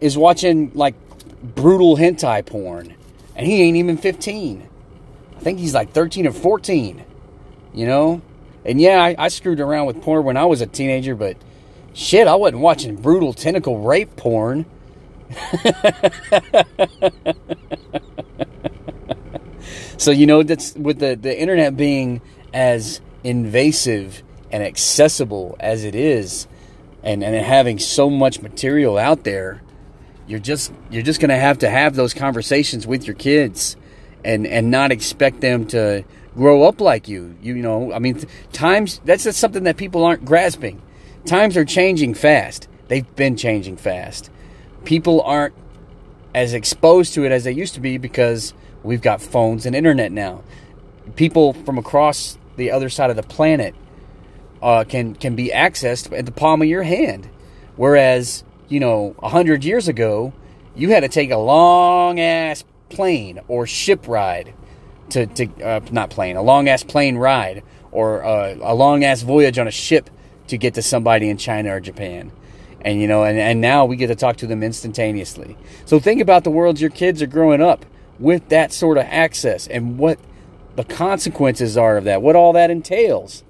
is 0.00 0.16
watching 0.16 0.72
like 0.74 0.94
brutal 1.42 1.96
hentai 1.96 2.44
porn, 2.44 2.94
and 3.36 3.46
he 3.46 3.62
ain't 3.62 3.76
even 3.76 3.96
15. 3.96 4.68
I 5.36 5.40
think 5.40 5.58
he's 5.58 5.74
like 5.74 5.92
13 5.92 6.26
or 6.26 6.32
14. 6.32 7.04
You 7.74 7.86
know, 7.86 8.20
and 8.64 8.80
yeah, 8.80 9.02
I, 9.02 9.14
I 9.18 9.28
screwed 9.28 9.60
around 9.60 9.86
with 9.86 10.02
porn 10.02 10.24
when 10.24 10.36
I 10.36 10.44
was 10.44 10.60
a 10.60 10.66
teenager, 10.66 11.14
but 11.14 11.36
shit, 11.94 12.26
I 12.26 12.34
wasn't 12.34 12.60
watching 12.60 12.96
brutal 12.96 13.32
tentacle 13.32 13.80
rape 13.80 14.14
porn. 14.16 14.66
So 19.96 20.10
you 20.10 20.26
know 20.26 20.42
that's 20.42 20.74
with 20.74 20.98
the 20.98 21.14
the 21.16 21.38
internet 21.38 21.76
being 21.76 22.20
as 22.52 23.00
invasive 23.24 24.22
and 24.50 24.62
accessible 24.62 25.56
as 25.60 25.84
it 25.84 25.94
is 25.94 26.46
and, 27.02 27.24
and 27.24 27.34
having 27.44 27.78
so 27.78 28.10
much 28.10 28.42
material 28.42 28.98
out 28.98 29.24
there 29.24 29.62
you're 30.26 30.40
just 30.40 30.72
you're 30.90 31.02
just 31.02 31.20
to 31.20 31.36
have 31.36 31.58
to 31.58 31.68
have 31.68 31.94
those 31.94 32.14
conversations 32.14 32.86
with 32.86 33.06
your 33.06 33.16
kids 33.16 33.76
and 34.24 34.46
and 34.46 34.70
not 34.70 34.92
expect 34.92 35.40
them 35.40 35.66
to 35.66 36.04
grow 36.34 36.62
up 36.64 36.80
like 36.80 37.08
you 37.08 37.36
you 37.42 37.54
know? 37.54 37.92
I 37.92 37.98
mean 37.98 38.22
times 38.52 39.00
that's 39.04 39.24
just 39.24 39.38
something 39.38 39.64
that 39.64 39.76
people 39.76 40.04
aren't 40.04 40.24
grasping. 40.24 40.80
Times 41.24 41.56
are 41.56 41.64
changing 41.64 42.14
fast. 42.14 42.68
They've 42.88 43.16
been 43.16 43.36
changing 43.36 43.76
fast 43.76 44.30
people 44.84 45.22
aren't 45.22 45.54
as 46.34 46.54
exposed 46.54 47.14
to 47.14 47.24
it 47.24 47.32
as 47.32 47.44
they 47.44 47.52
used 47.52 47.74
to 47.74 47.80
be 47.80 47.98
because 47.98 48.54
we've 48.82 49.02
got 49.02 49.20
phones 49.20 49.66
and 49.66 49.76
internet 49.76 50.12
now 50.12 50.42
people 51.16 51.52
from 51.52 51.78
across 51.78 52.38
the 52.56 52.70
other 52.70 52.88
side 52.88 53.10
of 53.10 53.16
the 53.16 53.22
planet 53.22 53.74
uh, 54.62 54.84
can 54.84 55.14
can 55.14 55.34
be 55.34 55.48
accessed 55.48 56.16
at 56.16 56.26
the 56.26 56.32
palm 56.32 56.62
of 56.62 56.68
your 56.68 56.82
hand. 56.82 57.28
Whereas, 57.76 58.44
you 58.68 58.80
know, 58.80 59.16
a 59.22 59.28
hundred 59.28 59.64
years 59.64 59.88
ago, 59.88 60.32
you 60.74 60.90
had 60.90 61.00
to 61.00 61.08
take 61.08 61.30
a 61.30 61.36
long 61.36 62.20
ass 62.20 62.64
plane 62.88 63.40
or 63.48 63.66
ship 63.66 64.06
ride 64.06 64.54
to, 65.10 65.26
to 65.26 65.62
uh, 65.62 65.80
not 65.90 66.10
plane, 66.10 66.36
a 66.36 66.42
long 66.42 66.68
ass 66.68 66.82
plane 66.82 67.16
ride 67.16 67.62
or 67.90 68.24
uh, 68.24 68.54
a 68.60 68.74
long 68.74 69.04
ass 69.04 69.22
voyage 69.22 69.58
on 69.58 69.66
a 69.66 69.72
ship 69.72 70.08
to 70.46 70.56
get 70.56 70.74
to 70.74 70.82
somebody 70.82 71.28
in 71.28 71.36
China 71.36 71.74
or 71.74 71.80
Japan. 71.80 72.30
And 72.84 73.00
you 73.00 73.06
know, 73.06 73.24
and, 73.24 73.38
and 73.38 73.60
now 73.60 73.84
we 73.84 73.96
get 73.96 74.08
to 74.08 74.14
talk 74.14 74.36
to 74.38 74.46
them 74.46 74.62
instantaneously. 74.62 75.56
So 75.86 75.98
think 75.98 76.20
about 76.20 76.44
the 76.44 76.50
world 76.50 76.80
your 76.80 76.90
kids 76.90 77.22
are 77.22 77.26
growing 77.26 77.62
up 77.62 77.86
with 78.18 78.48
that 78.48 78.72
sort 78.72 78.98
of 78.98 79.04
access 79.04 79.66
and 79.66 79.98
what 79.98 80.18
the 80.76 80.84
consequences 80.84 81.76
are 81.76 81.96
of 81.96 82.04
that, 82.04 82.22
what 82.22 82.36
all 82.36 82.52
that 82.54 82.70
entails. 82.70 83.42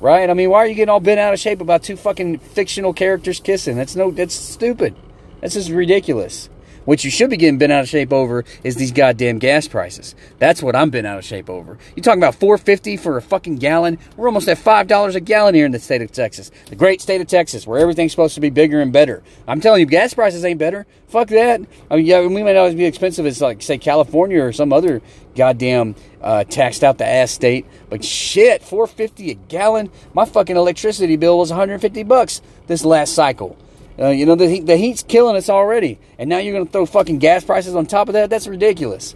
Right? 0.00 0.28
I 0.28 0.34
mean, 0.34 0.50
why 0.50 0.58
are 0.58 0.66
you 0.66 0.74
getting 0.74 0.90
all 0.90 1.00
bent 1.00 1.20
out 1.20 1.32
of 1.32 1.38
shape 1.38 1.60
about 1.60 1.84
two 1.84 1.96
fucking 1.96 2.38
fictional 2.38 2.92
characters 2.92 3.38
kissing? 3.38 3.76
That's 3.76 3.94
no 3.94 4.10
that's 4.10 4.34
stupid. 4.34 4.96
That's 5.40 5.54
just 5.54 5.70
ridiculous. 5.70 6.48
What 6.84 7.04
you 7.04 7.10
should 7.10 7.30
be 7.30 7.36
getting 7.36 7.58
bent 7.58 7.70
out 7.70 7.82
of 7.82 7.88
shape 7.88 8.12
over 8.12 8.44
is 8.64 8.74
these 8.74 8.90
goddamn 8.90 9.38
gas 9.38 9.68
prices. 9.68 10.16
That's 10.38 10.62
what 10.62 10.74
I'm 10.74 10.90
bent 10.90 11.06
out 11.06 11.18
of 11.18 11.24
shape 11.24 11.48
over. 11.48 11.78
You 11.94 12.02
talking 12.02 12.20
about 12.20 12.34
450 12.34 12.96
for 12.96 13.16
a 13.16 13.22
fucking 13.22 13.56
gallon? 13.56 13.98
We're 14.16 14.26
almost 14.26 14.48
at 14.48 14.58
five 14.58 14.88
dollars 14.88 15.14
a 15.14 15.20
gallon 15.20 15.54
here 15.54 15.64
in 15.64 15.70
the 15.70 15.78
state 15.78 16.02
of 16.02 16.10
Texas, 16.10 16.50
the 16.66 16.74
great 16.76 17.00
state 17.00 17.20
of 17.20 17.28
Texas, 17.28 17.66
where 17.66 17.78
everything's 17.78 18.10
supposed 18.10 18.34
to 18.34 18.40
be 18.40 18.50
bigger 18.50 18.80
and 18.80 18.92
better. 18.92 19.22
I'm 19.46 19.60
telling 19.60 19.80
you, 19.80 19.86
gas 19.86 20.14
prices 20.14 20.44
ain't 20.44 20.58
better. 20.58 20.86
Fuck 21.06 21.28
that. 21.28 21.60
I 21.90 21.96
mean, 21.96 22.06
yeah, 22.06 22.26
we 22.26 22.42
might 22.42 22.56
always 22.56 22.74
be 22.74 22.84
expensive 22.84 23.26
as 23.26 23.40
like 23.40 23.62
say 23.62 23.78
California 23.78 24.42
or 24.42 24.52
some 24.52 24.72
other 24.72 25.02
goddamn 25.36 25.94
uh, 26.20 26.44
taxed 26.44 26.82
out 26.82 26.98
the 26.98 27.06
ass 27.06 27.30
state, 27.30 27.64
but 27.90 28.04
shit, 28.04 28.62
450 28.62 29.30
a 29.30 29.34
gallon. 29.34 29.90
My 30.14 30.24
fucking 30.24 30.56
electricity 30.56 31.16
bill 31.16 31.38
was 31.38 31.50
150 31.50 32.02
bucks 32.02 32.42
this 32.66 32.84
last 32.84 33.14
cycle. 33.14 33.56
Uh, 34.02 34.08
you 34.08 34.26
know, 34.26 34.34
the, 34.34 34.48
heat, 34.48 34.66
the 34.66 34.76
heat's 34.76 35.04
killing 35.04 35.36
us 35.36 35.48
already. 35.48 36.00
And 36.18 36.28
now 36.28 36.38
you're 36.38 36.52
going 36.52 36.66
to 36.66 36.72
throw 36.72 36.86
fucking 36.86 37.18
gas 37.18 37.44
prices 37.44 37.76
on 37.76 37.86
top 37.86 38.08
of 38.08 38.14
that? 38.14 38.30
That's 38.30 38.48
ridiculous. 38.48 39.14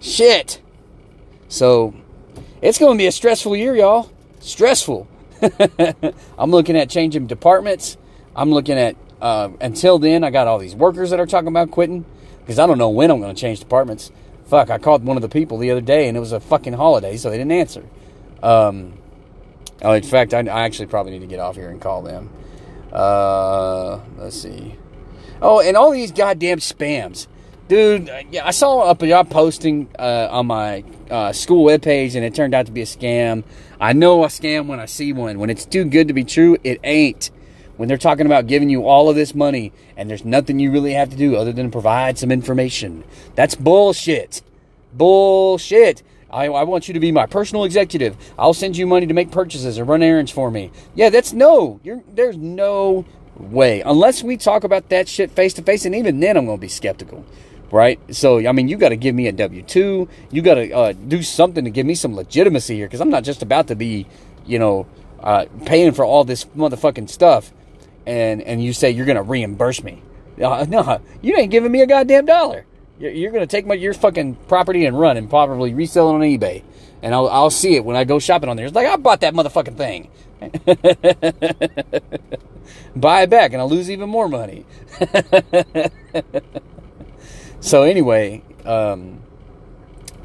Shit. 0.00 0.60
So, 1.48 1.94
it's 2.62 2.78
going 2.78 2.96
to 2.96 2.98
be 2.98 3.06
a 3.06 3.12
stressful 3.12 3.54
year, 3.56 3.76
y'all. 3.76 4.10
Stressful. 4.40 5.06
I'm 6.38 6.50
looking 6.50 6.76
at 6.76 6.88
changing 6.88 7.26
departments. 7.26 7.98
I'm 8.34 8.50
looking 8.50 8.78
at, 8.78 8.96
uh, 9.20 9.50
until 9.60 9.98
then, 9.98 10.24
I 10.24 10.30
got 10.30 10.46
all 10.46 10.58
these 10.58 10.74
workers 10.74 11.10
that 11.10 11.20
are 11.20 11.26
talking 11.26 11.48
about 11.48 11.70
quitting 11.70 12.06
because 12.40 12.58
I 12.58 12.66
don't 12.66 12.78
know 12.78 12.88
when 12.88 13.10
I'm 13.10 13.20
going 13.20 13.34
to 13.34 13.40
change 13.40 13.60
departments. 13.60 14.10
Fuck, 14.46 14.70
I 14.70 14.78
called 14.78 15.04
one 15.04 15.16
of 15.16 15.22
the 15.22 15.28
people 15.28 15.58
the 15.58 15.70
other 15.70 15.80
day 15.80 16.08
and 16.08 16.16
it 16.16 16.20
was 16.20 16.32
a 16.32 16.40
fucking 16.40 16.72
holiday, 16.72 17.16
so 17.16 17.28
they 17.28 17.36
didn't 17.36 17.52
answer. 17.52 17.84
Um, 18.42 18.94
oh, 19.82 19.92
in 19.92 20.02
fact, 20.04 20.32
I, 20.32 20.38
I 20.40 20.62
actually 20.62 20.86
probably 20.86 21.12
need 21.12 21.20
to 21.20 21.26
get 21.26 21.40
off 21.40 21.56
here 21.56 21.68
and 21.68 21.80
call 21.80 22.02
them. 22.02 22.30
Uh, 22.96 24.00
let's 24.16 24.40
see. 24.40 24.74
Oh, 25.42 25.60
and 25.60 25.76
all 25.76 25.90
these 25.90 26.12
goddamn 26.12 26.58
spams. 26.58 27.26
Dude, 27.68 28.10
yeah, 28.30 28.46
I 28.46 28.52
saw 28.52 28.90
a 28.90 29.06
job 29.06 29.28
posting 29.28 29.88
uh, 29.98 30.28
on 30.30 30.46
my 30.46 30.82
uh, 31.10 31.32
school 31.32 31.66
webpage 31.66 32.14
and 32.14 32.24
it 32.24 32.34
turned 32.34 32.54
out 32.54 32.66
to 32.66 32.72
be 32.72 32.80
a 32.80 32.86
scam. 32.86 33.44
I 33.78 33.92
know 33.92 34.24
a 34.24 34.28
scam 34.28 34.66
when 34.66 34.80
I 34.80 34.86
see 34.86 35.12
one. 35.12 35.38
When 35.38 35.50
it's 35.50 35.66
too 35.66 35.84
good 35.84 36.08
to 36.08 36.14
be 36.14 36.24
true, 36.24 36.56
it 36.64 36.80
ain't. 36.84 37.30
When 37.76 37.88
they're 37.88 37.98
talking 37.98 38.24
about 38.24 38.46
giving 38.46 38.70
you 38.70 38.86
all 38.86 39.10
of 39.10 39.16
this 39.16 39.34
money 39.34 39.72
and 39.96 40.08
there's 40.08 40.24
nothing 40.24 40.58
you 40.58 40.70
really 40.70 40.94
have 40.94 41.10
to 41.10 41.16
do 41.16 41.36
other 41.36 41.52
than 41.52 41.70
provide 41.70 42.18
some 42.18 42.30
information, 42.30 43.04
that's 43.34 43.54
bullshit. 43.54 44.42
Bullshit. 44.94 46.02
I, 46.30 46.46
I, 46.46 46.64
want 46.64 46.88
you 46.88 46.94
to 46.94 47.00
be 47.00 47.12
my 47.12 47.26
personal 47.26 47.64
executive. 47.64 48.16
I'll 48.38 48.54
send 48.54 48.76
you 48.76 48.86
money 48.86 49.06
to 49.06 49.14
make 49.14 49.30
purchases 49.30 49.78
or 49.78 49.84
run 49.84 50.02
errands 50.02 50.30
for 50.30 50.50
me. 50.50 50.70
Yeah, 50.94 51.10
that's 51.10 51.32
no. 51.32 51.80
there's 52.08 52.36
no 52.36 53.04
way. 53.36 53.80
Unless 53.82 54.22
we 54.22 54.36
talk 54.36 54.64
about 54.64 54.88
that 54.88 55.08
shit 55.08 55.30
face 55.30 55.54
to 55.54 55.62
face, 55.62 55.84
and 55.84 55.94
even 55.94 56.20
then 56.20 56.36
I'm 56.36 56.46
going 56.46 56.58
to 56.58 56.60
be 56.60 56.68
skeptical. 56.68 57.24
Right? 57.70 57.98
So, 58.14 58.46
I 58.46 58.52
mean, 58.52 58.68
you 58.68 58.76
got 58.76 58.90
to 58.90 58.96
give 58.96 59.14
me 59.14 59.26
a 59.26 59.32
W 59.32 59.62
2. 59.62 60.08
You 60.30 60.42
got 60.42 60.54
to 60.54 60.70
uh, 60.70 60.92
do 60.92 61.22
something 61.22 61.64
to 61.64 61.70
give 61.70 61.84
me 61.84 61.96
some 61.96 62.14
legitimacy 62.14 62.76
here 62.76 62.86
because 62.86 63.00
I'm 63.00 63.10
not 63.10 63.24
just 63.24 63.42
about 63.42 63.66
to 63.68 63.74
be, 63.74 64.06
you 64.46 64.60
know, 64.60 64.86
uh, 65.20 65.46
paying 65.64 65.90
for 65.92 66.04
all 66.04 66.22
this 66.22 66.44
motherfucking 66.56 67.10
stuff 67.10 67.52
and, 68.06 68.40
and 68.42 68.62
you 68.62 68.72
say 68.72 68.90
you're 68.90 69.06
going 69.06 69.16
to 69.16 69.22
reimburse 69.22 69.82
me. 69.82 70.02
Uh, 70.40 70.64
no, 70.68 71.00
you 71.22 71.36
ain't 71.36 71.50
giving 71.50 71.72
me 71.72 71.82
a 71.82 71.86
goddamn 71.86 72.26
dollar. 72.26 72.64
You're 72.98 73.30
going 73.30 73.42
to 73.42 73.46
take 73.46 73.66
my 73.66 73.74
your 73.74 73.92
fucking 73.92 74.36
property 74.48 74.86
and 74.86 74.98
run 74.98 75.16
and 75.16 75.28
probably 75.28 75.74
resell 75.74 76.10
it 76.10 76.14
on 76.14 76.20
eBay. 76.20 76.62
And 77.02 77.14
I'll, 77.14 77.28
I'll 77.28 77.50
see 77.50 77.76
it 77.76 77.84
when 77.84 77.94
I 77.94 78.04
go 78.04 78.18
shopping 78.18 78.48
on 78.48 78.56
there. 78.56 78.66
It's 78.66 78.74
like, 78.74 78.86
I 78.86 78.96
bought 78.96 79.20
that 79.20 79.34
motherfucking 79.34 79.76
thing. 79.76 80.08
Buy 82.96 83.22
it 83.22 83.30
back 83.30 83.52
and 83.52 83.60
I'll 83.60 83.68
lose 83.68 83.90
even 83.90 84.08
more 84.08 84.28
money. 84.28 84.64
so, 87.60 87.82
anyway, 87.82 88.42
um, 88.64 89.20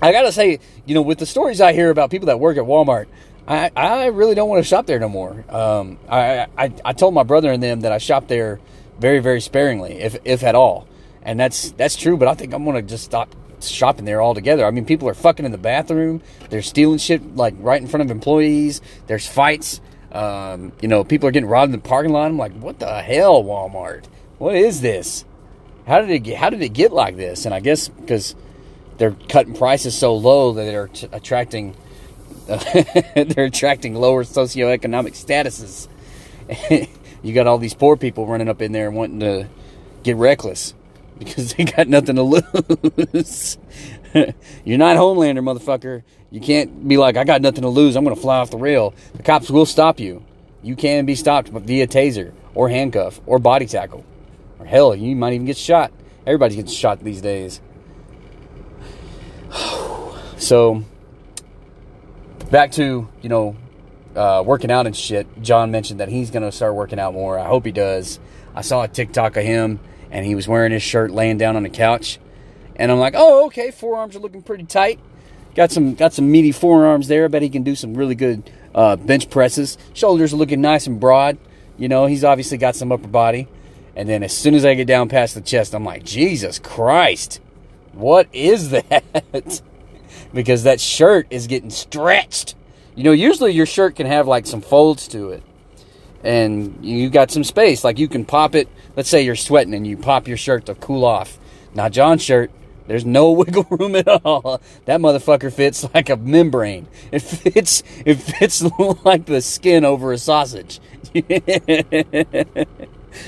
I 0.02 0.14
got 0.14 0.24
to 0.24 0.32
say, 0.32 0.60
you 0.86 0.96
know, 0.96 1.02
with 1.02 1.20
the 1.20 1.26
stories 1.26 1.60
I 1.60 1.74
hear 1.74 1.90
about 1.90 2.10
people 2.10 2.28
that 2.28 2.40
work 2.40 2.58
at 2.58 2.64
Walmart, 2.64 3.08
I, 3.48 3.70
I 3.76 4.06
really 4.06 4.34
don't 4.34 4.48
want 4.48 4.64
to 4.64 4.68
shop 4.68 4.86
there 4.86 5.00
no 5.00 5.10
more. 5.10 5.44
Um, 5.50 6.00
I, 6.08 6.48
I, 6.58 6.74
I 6.86 6.94
told 6.94 7.14
my 7.14 7.24
brother 7.24 7.52
and 7.52 7.62
them 7.62 7.82
that 7.82 7.92
I 7.92 7.98
shop 7.98 8.30
there 8.30 8.62
very, 8.98 9.20
very 9.20 9.42
sparingly, 9.42 10.00
if, 10.00 10.16
if 10.24 10.44
at 10.44 10.56
all 10.56 10.88
and 11.24 11.40
that's 11.40 11.72
that's 11.72 11.96
true. 11.96 12.18
But 12.18 12.28
I 12.28 12.34
think 12.34 12.54
I'm 12.54 12.66
gonna 12.66 12.82
just 12.82 13.04
stop 13.04 13.34
shopping 13.62 14.06
there 14.06 14.22
altogether. 14.22 14.66
I 14.66 14.72
mean, 14.72 14.86
people 14.86 15.08
are 15.10 15.14
fucking 15.14 15.46
in 15.46 15.52
the 15.52 15.58
bathroom. 15.58 16.22
They're 16.50 16.62
stealing 16.62 16.98
shit 16.98 17.36
like 17.36 17.54
right 17.60 17.82
in 17.82 17.88
front 17.88 18.04
of 18.04 18.12
employees. 18.12 18.82
There's 19.08 19.28
fights. 19.28 19.82
Um, 20.12 20.74
you 20.82 20.88
know, 20.88 21.04
people 21.04 21.30
are 21.30 21.32
getting 21.32 21.50
robbed 21.50 21.74
in 21.74 21.80
the 21.80 21.88
parking 21.88 22.12
lot. 22.12 22.26
I'm 22.26 22.38
like, 22.38 22.54
what 22.54 22.80
the 22.80 23.02
hell, 23.02 23.44
Walmart? 23.44 24.06
What 24.40 24.56
is 24.56 24.82
this? 24.82 25.24
How 25.88 26.02
did 26.02 26.10
it 26.10 26.20
get? 26.20 26.38
How 26.38 26.50
did 26.50 26.62
it 26.62 26.70
get 26.70 26.92
like 26.92 27.16
this? 27.16 27.46
And 27.46 27.54
I 27.54 27.60
guess 27.60 27.88
because 27.88 28.36
they're 28.98 29.16
cutting 29.30 29.54
prices 29.54 29.98
so 29.98 30.16
low 30.16 30.54
that 30.54 30.64
they're 30.64 30.88
t- 30.88 31.08
attracting 31.12 31.76
they're 32.48 33.46
attracting 33.46 33.96
lower 33.96 34.24
socioeconomic 34.24 35.14
statuses. 35.14 35.88
you 37.24 37.34
got 37.34 37.48
all 37.48 37.58
these 37.58 37.74
poor 37.74 37.96
people 37.96 38.26
running 38.28 38.50
up 38.50 38.62
in 38.62 38.72
there 38.72 38.92
wanting 38.92 39.22
to 39.22 39.48
get 40.04 40.18
reckless 40.18 40.74
because 41.26 41.54
they 41.54 41.66
got 41.66 41.88
nothing 41.88 42.16
to 42.16 42.24
lose. 42.24 43.58
You're 44.66 44.78
not 44.78 44.98
Homelander, 44.98 45.40
motherfucker. 45.40 46.04
You 46.32 46.42
can't 46.42 46.88
be 46.88 46.98
like, 46.98 47.18
I 47.18 47.24
got 47.24 47.42
nothing 47.42 47.62
to 47.62 47.70
lose. 47.70 47.96
I'm 47.96 48.04
going 48.04 48.16
to 48.16 48.22
fly 48.22 48.40
off 48.40 48.50
the 48.50 48.58
rail. 48.58 48.94
The 49.16 49.24
cops 49.24 49.50
will 49.50 49.66
stop 49.66 50.00
you. 50.00 50.26
You 50.64 50.76
can 50.76 51.06
be 51.06 51.16
stopped 51.16 51.50
via 51.50 51.88
taser 51.88 52.34
or 52.56 52.70
handcuff 52.70 53.22
or 53.26 53.40
body 53.40 53.66
tackle. 53.66 54.04
Or 54.60 54.66
hell, 54.66 54.96
you 54.96 55.16
might 55.16 55.34
even 55.34 55.46
get 55.46 55.58
shot. 55.58 55.92
Everybody 56.26 56.56
gets 56.56 56.74
shot 56.74 57.04
these 57.04 57.22
days. 57.22 57.62
so, 60.38 60.84
back 62.50 62.72
to, 62.74 63.08
you 63.22 63.30
know, 63.30 63.56
uh, 64.16 64.44
working 64.46 64.72
out 64.72 64.88
and 64.88 64.96
shit. 64.96 65.28
John 65.42 65.72
mentioned 65.72 66.00
that 66.00 66.10
he's 66.10 66.32
going 66.32 66.44
to 66.44 66.52
start 66.52 66.76
working 66.76 67.00
out 67.00 67.14
more. 67.14 67.38
I 67.38 67.48
hope 67.48 67.66
he 67.66 67.72
does. 67.72 68.20
I 68.56 68.62
saw 68.62 68.84
a 68.84 68.88
TikTok 68.88 69.38
of 69.38 69.44
him 69.44 69.80
and 70.12 70.26
he 70.26 70.36
was 70.36 70.48
wearing 70.48 70.72
his 70.72 70.84
shirt 70.84 71.12
laying 71.12 71.38
down 71.38 71.56
on 71.56 71.64
the 71.64 71.70
couch. 71.70 72.20
And 72.76 72.92
I'm 72.92 73.00
like, 73.00 73.14
oh, 73.16 73.46
okay, 73.48 73.72
forearms 73.72 74.16
are 74.16 74.20
looking 74.20 74.42
pretty 74.42 74.66
tight. 74.66 75.00
Got 75.56 75.72
some 75.72 75.96
got 75.96 76.14
some 76.14 76.32
meaty 76.32 76.52
forearms 76.52 77.08
there. 77.08 77.26
I 77.26 77.28
bet 77.28 77.42
he 77.42 77.50
can 77.50 77.64
do 77.64 77.76
some 77.76 77.94
really 77.94 78.16
good 78.16 78.50
uh, 78.74 78.96
bench 78.96 79.30
presses. 79.30 79.78
Shoulders 79.94 80.34
are 80.34 80.38
looking 80.38 80.62
nice 80.62 80.88
and 80.88 81.00
broad. 81.00 81.38
You 81.78 81.90
know, 81.90 82.06
he's 82.06 82.24
obviously 82.24 82.58
got 82.58 82.76
some 82.76 82.92
upper 82.92 83.08
body. 83.08 83.48
And 83.96 84.08
then 84.08 84.24
as 84.24 84.36
soon 84.36 84.56
as 84.56 84.66
I 84.66 84.74
get 84.76 84.88
down 84.88 85.10
past 85.10 85.36
the 85.36 85.42
chest, 85.42 85.74
I'm 85.74 85.84
like, 85.84 86.04
Jesus 86.04 86.60
Christ, 86.60 87.42
what 87.92 88.28
is 88.32 88.70
that? 88.70 89.04
because 90.34 90.64
that 90.64 90.80
shirt 90.80 91.28
is 91.30 91.48
getting 91.48 91.70
stretched. 91.70 92.56
You 92.96 93.04
know, 93.04 93.12
usually 93.12 93.52
your 93.52 93.66
shirt 93.66 93.98
can 93.98 94.08
have 94.08 94.28
like 94.28 94.46
some 94.46 94.62
folds 94.62 95.08
to 95.10 95.32
it 95.32 95.44
and 96.24 96.86
you 96.86 97.10
got 97.10 97.32
some 97.32 97.44
space. 97.44 97.84
Like 97.84 98.00
you 98.00 98.08
can 98.08 98.26
pop 98.26 98.56
it. 98.56 98.68
Let's 98.96 99.10
say 99.10 99.24
you're 99.24 99.36
sweating 99.36 99.74
and 99.74 99.86
you 99.86 99.98
pop 99.98 100.28
your 100.28 100.38
shirt 100.38 100.66
to 100.68 100.76
cool 100.76 101.06
off. 101.06 101.38
Not 101.74 101.92
John's 101.92 102.22
shirt. 102.22 102.52
There's 102.88 103.06
no 103.06 103.32
wiggle 103.32 103.66
room 103.70 103.96
at 103.96 104.08
all. 104.08 104.62
That 104.86 105.00
motherfucker 105.00 105.52
fits 105.52 105.88
like 105.94 106.10
a 106.10 106.18
membrane. 106.18 106.88
It 107.12 107.22
fits. 107.22 107.84
It 108.06 108.16
fits 108.16 108.62
like 109.04 109.26
the 109.26 109.42
skin 109.42 109.86
over 109.86 110.12
a 110.12 110.18
sausage. 110.18 110.80
Is 111.14 111.42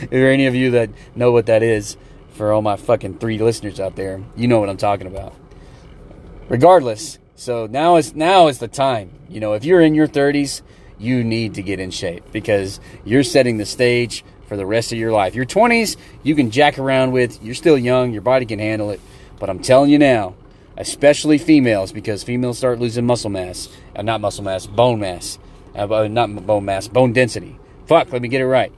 there 0.10 0.28
are 0.28 0.32
any 0.32 0.46
of 0.46 0.56
you 0.56 0.72
that 0.72 0.90
know 1.16 1.32
what 1.32 1.46
that 1.48 1.64
is? 1.64 1.98
For 2.32 2.52
all 2.52 2.64
my 2.64 2.78
fucking 2.78 3.20
three 3.20 3.38
listeners 3.38 3.80
out 3.80 3.96
there, 3.96 4.24
you 4.36 4.48
know 4.48 4.60
what 4.60 4.68
I'm 4.68 4.78
talking 4.78 5.06
about. 5.06 5.36
Regardless, 6.50 7.20
so 7.36 7.68
now 7.68 7.98
is 7.98 8.16
now 8.16 8.48
is 8.48 8.58
the 8.58 8.68
time. 8.68 9.12
You 9.30 9.40
know, 9.40 9.54
if 9.54 9.64
you're 9.64 9.82
in 9.82 9.94
your 9.94 10.08
30s 10.08 10.64
you 11.00 11.24
need 11.24 11.56
to 11.56 11.64
get 11.64 11.80
in 11.80 11.92
shape 11.92 12.24
because 12.32 12.80
you're 13.04 13.24
setting 13.24 13.58
the 13.58 13.66
stage 13.66 14.24
for 14.48 14.58
the 14.58 14.66
rest 14.66 14.92
of 14.92 14.98
your 14.98 15.12
life. 15.12 15.36
Your 15.36 15.46
20s, 15.46 15.98
you 16.22 16.36
can 16.36 16.52
jack 16.52 16.78
around 16.78 17.12
with. 17.12 17.42
You're 17.44 17.56
still 17.56 17.78
young, 17.78 18.14
your 18.14 18.22
body 18.22 18.46
can 18.46 18.60
handle 18.60 18.92
it. 18.92 19.02
But 19.40 19.50
I'm 19.50 19.60
telling 19.60 19.90
you 19.90 19.98
now, 19.98 20.36
especially 20.78 21.38
females, 21.38 21.92
because 21.92 22.24
females 22.24 22.58
start 22.58 22.80
losing 22.80 23.06
muscle 23.06 23.30
mass, 23.30 23.70
uh, 23.96 24.02
not 24.02 24.22
muscle 24.22 24.44
mass, 24.44 24.66
bone 24.66 25.00
mass, 25.00 25.40
uh, 25.76 26.08
not 26.08 26.46
bone 26.46 26.66
mass, 26.66 26.88
bone 26.88 27.14
density. 27.14 27.60
Fuck, 27.88 28.12
let 28.12 28.22
me 28.22 28.28
get 28.28 28.42
it 28.42 28.48
right. 28.48 28.72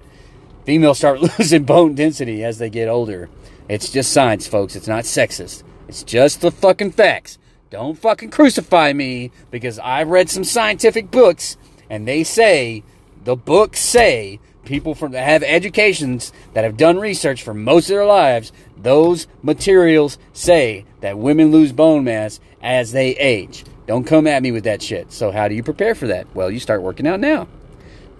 Females 0.66 0.98
start 0.98 1.22
losing 1.40 1.64
bone 1.64 1.94
density 1.94 2.44
as 2.44 2.58
they 2.58 2.70
get 2.70 2.88
older. 2.88 3.30
It's 3.68 3.90
just 3.92 4.12
science, 4.12 4.48
folks. 4.48 4.76
It's 4.76 4.88
not 4.88 5.04
sexist. 5.04 5.64
It's 5.88 6.04
just 6.04 6.42
the 6.42 6.52
fucking 6.52 6.92
facts. 6.92 7.38
Don't 7.70 7.98
fucking 7.98 8.32
crucify 8.32 8.94
me 8.94 9.32
because 9.52 9.80
I've 9.80 10.08
read 10.08 10.30
some 10.30 10.44
scientific 10.44 11.12
books 11.12 11.58
and 11.90 12.08
they 12.08 12.24
say 12.24 12.84
the 13.24 13.36
books 13.36 13.80
say 13.80 14.40
people 14.66 14.96
from 14.96 15.12
that 15.12 15.28
have 15.28 15.44
educations 15.44 16.34
that 16.54 16.64
have 16.64 16.78
done 16.78 16.98
research 16.98 17.44
for 17.44 17.54
most 17.54 17.86
of 17.86 17.96
their 17.96 18.06
lives 18.06 18.52
those 18.78 19.28
materials 19.44 20.18
say 20.34 20.86
that 21.02 21.18
women 21.18 21.52
lose 21.52 21.72
bone 21.72 22.04
mass 22.04 22.40
as 22.62 22.92
they 22.92 23.16
age. 23.18 23.64
Don't 23.86 24.06
come 24.06 24.26
at 24.26 24.42
me 24.42 24.52
with 24.52 24.64
that 24.64 24.82
shit. 24.82 25.12
So 25.12 25.32
how 25.32 25.48
do 25.48 25.54
you 25.54 25.62
prepare 25.62 25.96
for 25.96 26.08
that? 26.08 26.28
Well 26.36 26.50
you 26.50 26.60
start 26.60 26.82
working 26.82 27.08
out 27.08 27.20
now. 27.20 27.48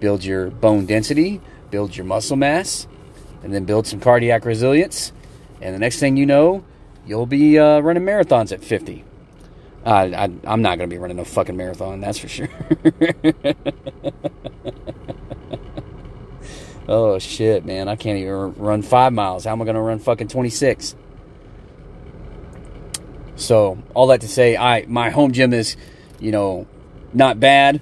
Build 0.00 0.24
your 0.24 0.50
bone 0.50 0.86
density 0.86 1.40
build 1.70 1.96
your 1.96 2.06
muscle 2.06 2.36
mass 2.36 2.86
and 3.42 3.52
then 3.52 3.64
build 3.64 3.86
some 3.86 4.00
cardiac 4.00 4.44
resilience. 4.44 5.12
And 5.60 5.74
the 5.74 5.78
next 5.78 5.98
thing 5.98 6.16
you 6.16 6.26
know, 6.26 6.64
you'll 7.06 7.26
be 7.26 7.58
uh, 7.58 7.80
running 7.80 8.02
marathons 8.02 8.52
at 8.52 8.62
50. 8.62 9.04
I, 9.86 10.30
I'm 10.44 10.62
not 10.62 10.78
going 10.78 10.90
to 10.90 10.94
be 10.94 10.98
running 10.98 11.16
no 11.16 11.24
fucking 11.24 11.56
marathon, 11.56 12.00
that's 12.00 12.18
for 12.18 12.26
sure. 12.26 12.48
oh, 16.88 17.20
shit, 17.20 17.64
man. 17.64 17.88
I 17.88 17.94
can't 17.94 18.18
even 18.18 18.54
run 18.54 18.82
five 18.82 19.12
miles. 19.12 19.44
How 19.44 19.52
am 19.52 19.62
I 19.62 19.64
going 19.64 19.76
to 19.76 19.80
run 19.80 20.00
fucking 20.00 20.28
26? 20.28 20.96
So, 23.36 23.78
all 23.94 24.08
that 24.08 24.22
to 24.22 24.28
say, 24.28 24.56
I 24.56 24.86
my 24.86 25.10
home 25.10 25.32
gym 25.32 25.52
is, 25.52 25.76
you 26.18 26.32
know, 26.32 26.66
not 27.12 27.38
bad. 27.38 27.80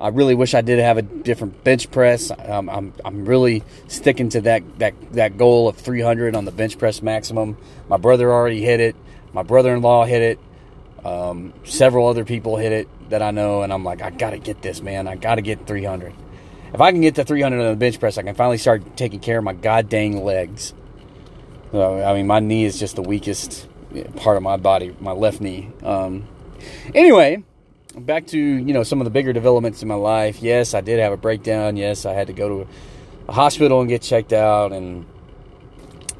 I 0.00 0.08
really 0.08 0.34
wish 0.34 0.54
I 0.54 0.60
did 0.60 0.78
have 0.78 0.96
a 0.96 1.02
different 1.02 1.64
bench 1.64 1.90
press. 1.90 2.30
I'm 2.30 2.92
I'm 3.04 3.24
really 3.24 3.64
sticking 3.88 4.28
to 4.30 4.42
that 4.42 4.78
that 4.78 4.94
that 5.12 5.36
goal 5.36 5.68
of 5.68 5.76
300 5.76 6.36
on 6.36 6.44
the 6.44 6.52
bench 6.52 6.78
press 6.78 7.02
maximum. 7.02 7.56
My 7.88 7.96
brother 7.96 8.32
already 8.32 8.62
hit 8.62 8.80
it. 8.80 8.94
My 9.32 9.42
brother-in-law 9.42 10.04
hit 10.04 10.22
it. 10.22 10.38
Um, 11.06 11.52
several 11.62 12.08
other 12.08 12.24
people 12.24 12.56
hit 12.56 12.72
it 12.72 12.88
that 13.10 13.22
I 13.22 13.30
know, 13.30 13.62
and 13.62 13.72
I'm 13.72 13.84
like, 13.84 14.02
I 14.02 14.10
gotta 14.10 14.38
get 14.38 14.60
this, 14.60 14.82
man. 14.82 15.06
I 15.06 15.14
gotta 15.14 15.40
get 15.40 15.64
300. 15.64 16.12
If 16.74 16.80
I 16.80 16.90
can 16.90 17.00
get 17.00 17.14
to 17.14 17.24
300 17.24 17.60
on 17.60 17.70
the 17.70 17.76
bench 17.76 18.00
press, 18.00 18.18
I 18.18 18.22
can 18.22 18.34
finally 18.34 18.58
start 18.58 18.96
taking 18.96 19.20
care 19.20 19.38
of 19.38 19.44
my 19.44 19.52
god 19.52 19.88
dang 19.88 20.24
legs. 20.24 20.74
So, 21.70 22.02
I 22.02 22.12
mean, 22.12 22.26
my 22.26 22.40
knee 22.40 22.64
is 22.64 22.76
just 22.80 22.96
the 22.96 23.02
weakest 23.02 23.68
part 24.16 24.36
of 24.36 24.42
my 24.42 24.56
body, 24.56 24.96
my 24.98 25.12
left 25.12 25.40
knee. 25.40 25.70
Um, 25.84 26.26
anyway, 26.92 27.44
back 27.96 28.26
to 28.28 28.38
you 28.38 28.72
know 28.72 28.82
some 28.82 29.00
of 29.00 29.04
the 29.04 29.10
bigger 29.10 29.32
developments 29.32 29.82
in 29.82 29.88
my 29.88 29.94
life. 29.94 30.42
Yes, 30.42 30.74
I 30.74 30.80
did 30.80 30.98
have 30.98 31.12
a 31.12 31.16
breakdown. 31.16 31.76
Yes, 31.76 32.04
I 32.04 32.14
had 32.14 32.26
to 32.26 32.32
go 32.32 32.48
to 32.48 32.68
a 33.28 33.32
hospital 33.32 33.80
and 33.80 33.88
get 33.88 34.02
checked 34.02 34.32
out, 34.32 34.72
and 34.72 35.06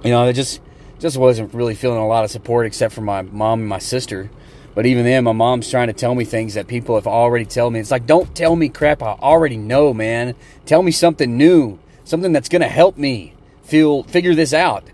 you 0.05 0.11
know, 0.11 0.23
I 0.23 0.31
just 0.31 0.61
just 1.01 1.17
wasn't 1.17 1.53
really 1.55 1.75
feeling 1.75 1.99
a 1.99 2.07
lot 2.07 2.23
of 2.23 2.31
support 2.31 2.67
except 2.67 2.95
for 2.95 3.01
my 3.01 3.23
mom 3.23 3.61
and 3.61 3.69
my 3.69 3.81
sister. 3.81 4.31
But 4.77 4.85
even 4.85 5.07
then, 5.07 5.25
my 5.25 5.33
mom's 5.33 5.71
trying 5.71 5.87
to 5.87 5.95
tell 5.95 6.15
me 6.15 6.27
things 6.27 6.53
that 6.53 6.69
people 6.69 6.97
have 6.97 7.07
already 7.07 7.47
told 7.47 7.73
me. 7.73 7.81
It's 7.81 7.91
like, 7.91 8.07
don't 8.07 8.33
tell 8.37 8.55
me 8.55 8.69
crap 8.69 9.03
I 9.03 9.13
already 9.13 9.57
know, 9.57 9.95
man. 9.95 10.35
Tell 10.67 10.83
me 10.83 10.93
something 10.93 11.39
new, 11.39 11.79
something 12.05 12.31
that's 12.31 12.51
going 12.51 12.61
to 12.61 12.69
help 12.69 12.99
me 12.99 13.33
feel 13.65 14.03
figure 14.05 14.35
this 14.35 14.53
out 14.53 14.85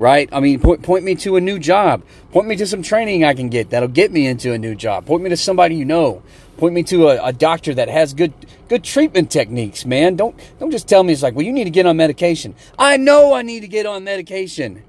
right? 0.00 0.30
I 0.32 0.40
mean, 0.40 0.58
point, 0.58 0.82
point 0.82 1.04
me 1.04 1.14
to 1.16 1.36
a 1.36 1.40
new 1.40 1.58
job. 1.58 2.02
Point 2.32 2.48
me 2.48 2.56
to 2.56 2.66
some 2.66 2.82
training 2.82 3.22
I 3.22 3.34
can 3.34 3.50
get 3.50 3.70
that'll 3.70 3.88
get 3.88 4.10
me 4.10 4.26
into 4.26 4.52
a 4.52 4.58
new 4.58 4.74
job. 4.74 5.06
Point 5.06 5.22
me 5.22 5.28
to 5.28 5.36
somebody 5.36 5.76
you 5.76 5.84
know. 5.84 6.22
Point 6.56 6.74
me 6.74 6.82
to 6.84 7.10
a, 7.10 7.26
a, 7.26 7.32
doctor 7.32 7.74
that 7.74 7.88
has 7.88 8.14
good 8.14 8.32
good 8.68 8.82
treatment 8.82 9.30
techniques, 9.30 9.84
man. 9.84 10.16
Don't 10.16 10.34
don't 10.58 10.70
just 10.70 10.88
tell 10.88 11.02
me 11.02 11.12
it's 11.12 11.22
like, 11.22 11.34
well, 11.34 11.44
you 11.44 11.52
need 11.52 11.64
to 11.64 11.70
get 11.70 11.86
on 11.86 11.96
medication. 11.98 12.54
I 12.78 12.96
know 12.96 13.34
I 13.34 13.42
need 13.42 13.60
to 13.60 13.68
get 13.68 13.86
on 13.86 14.02
medication. 14.04 14.82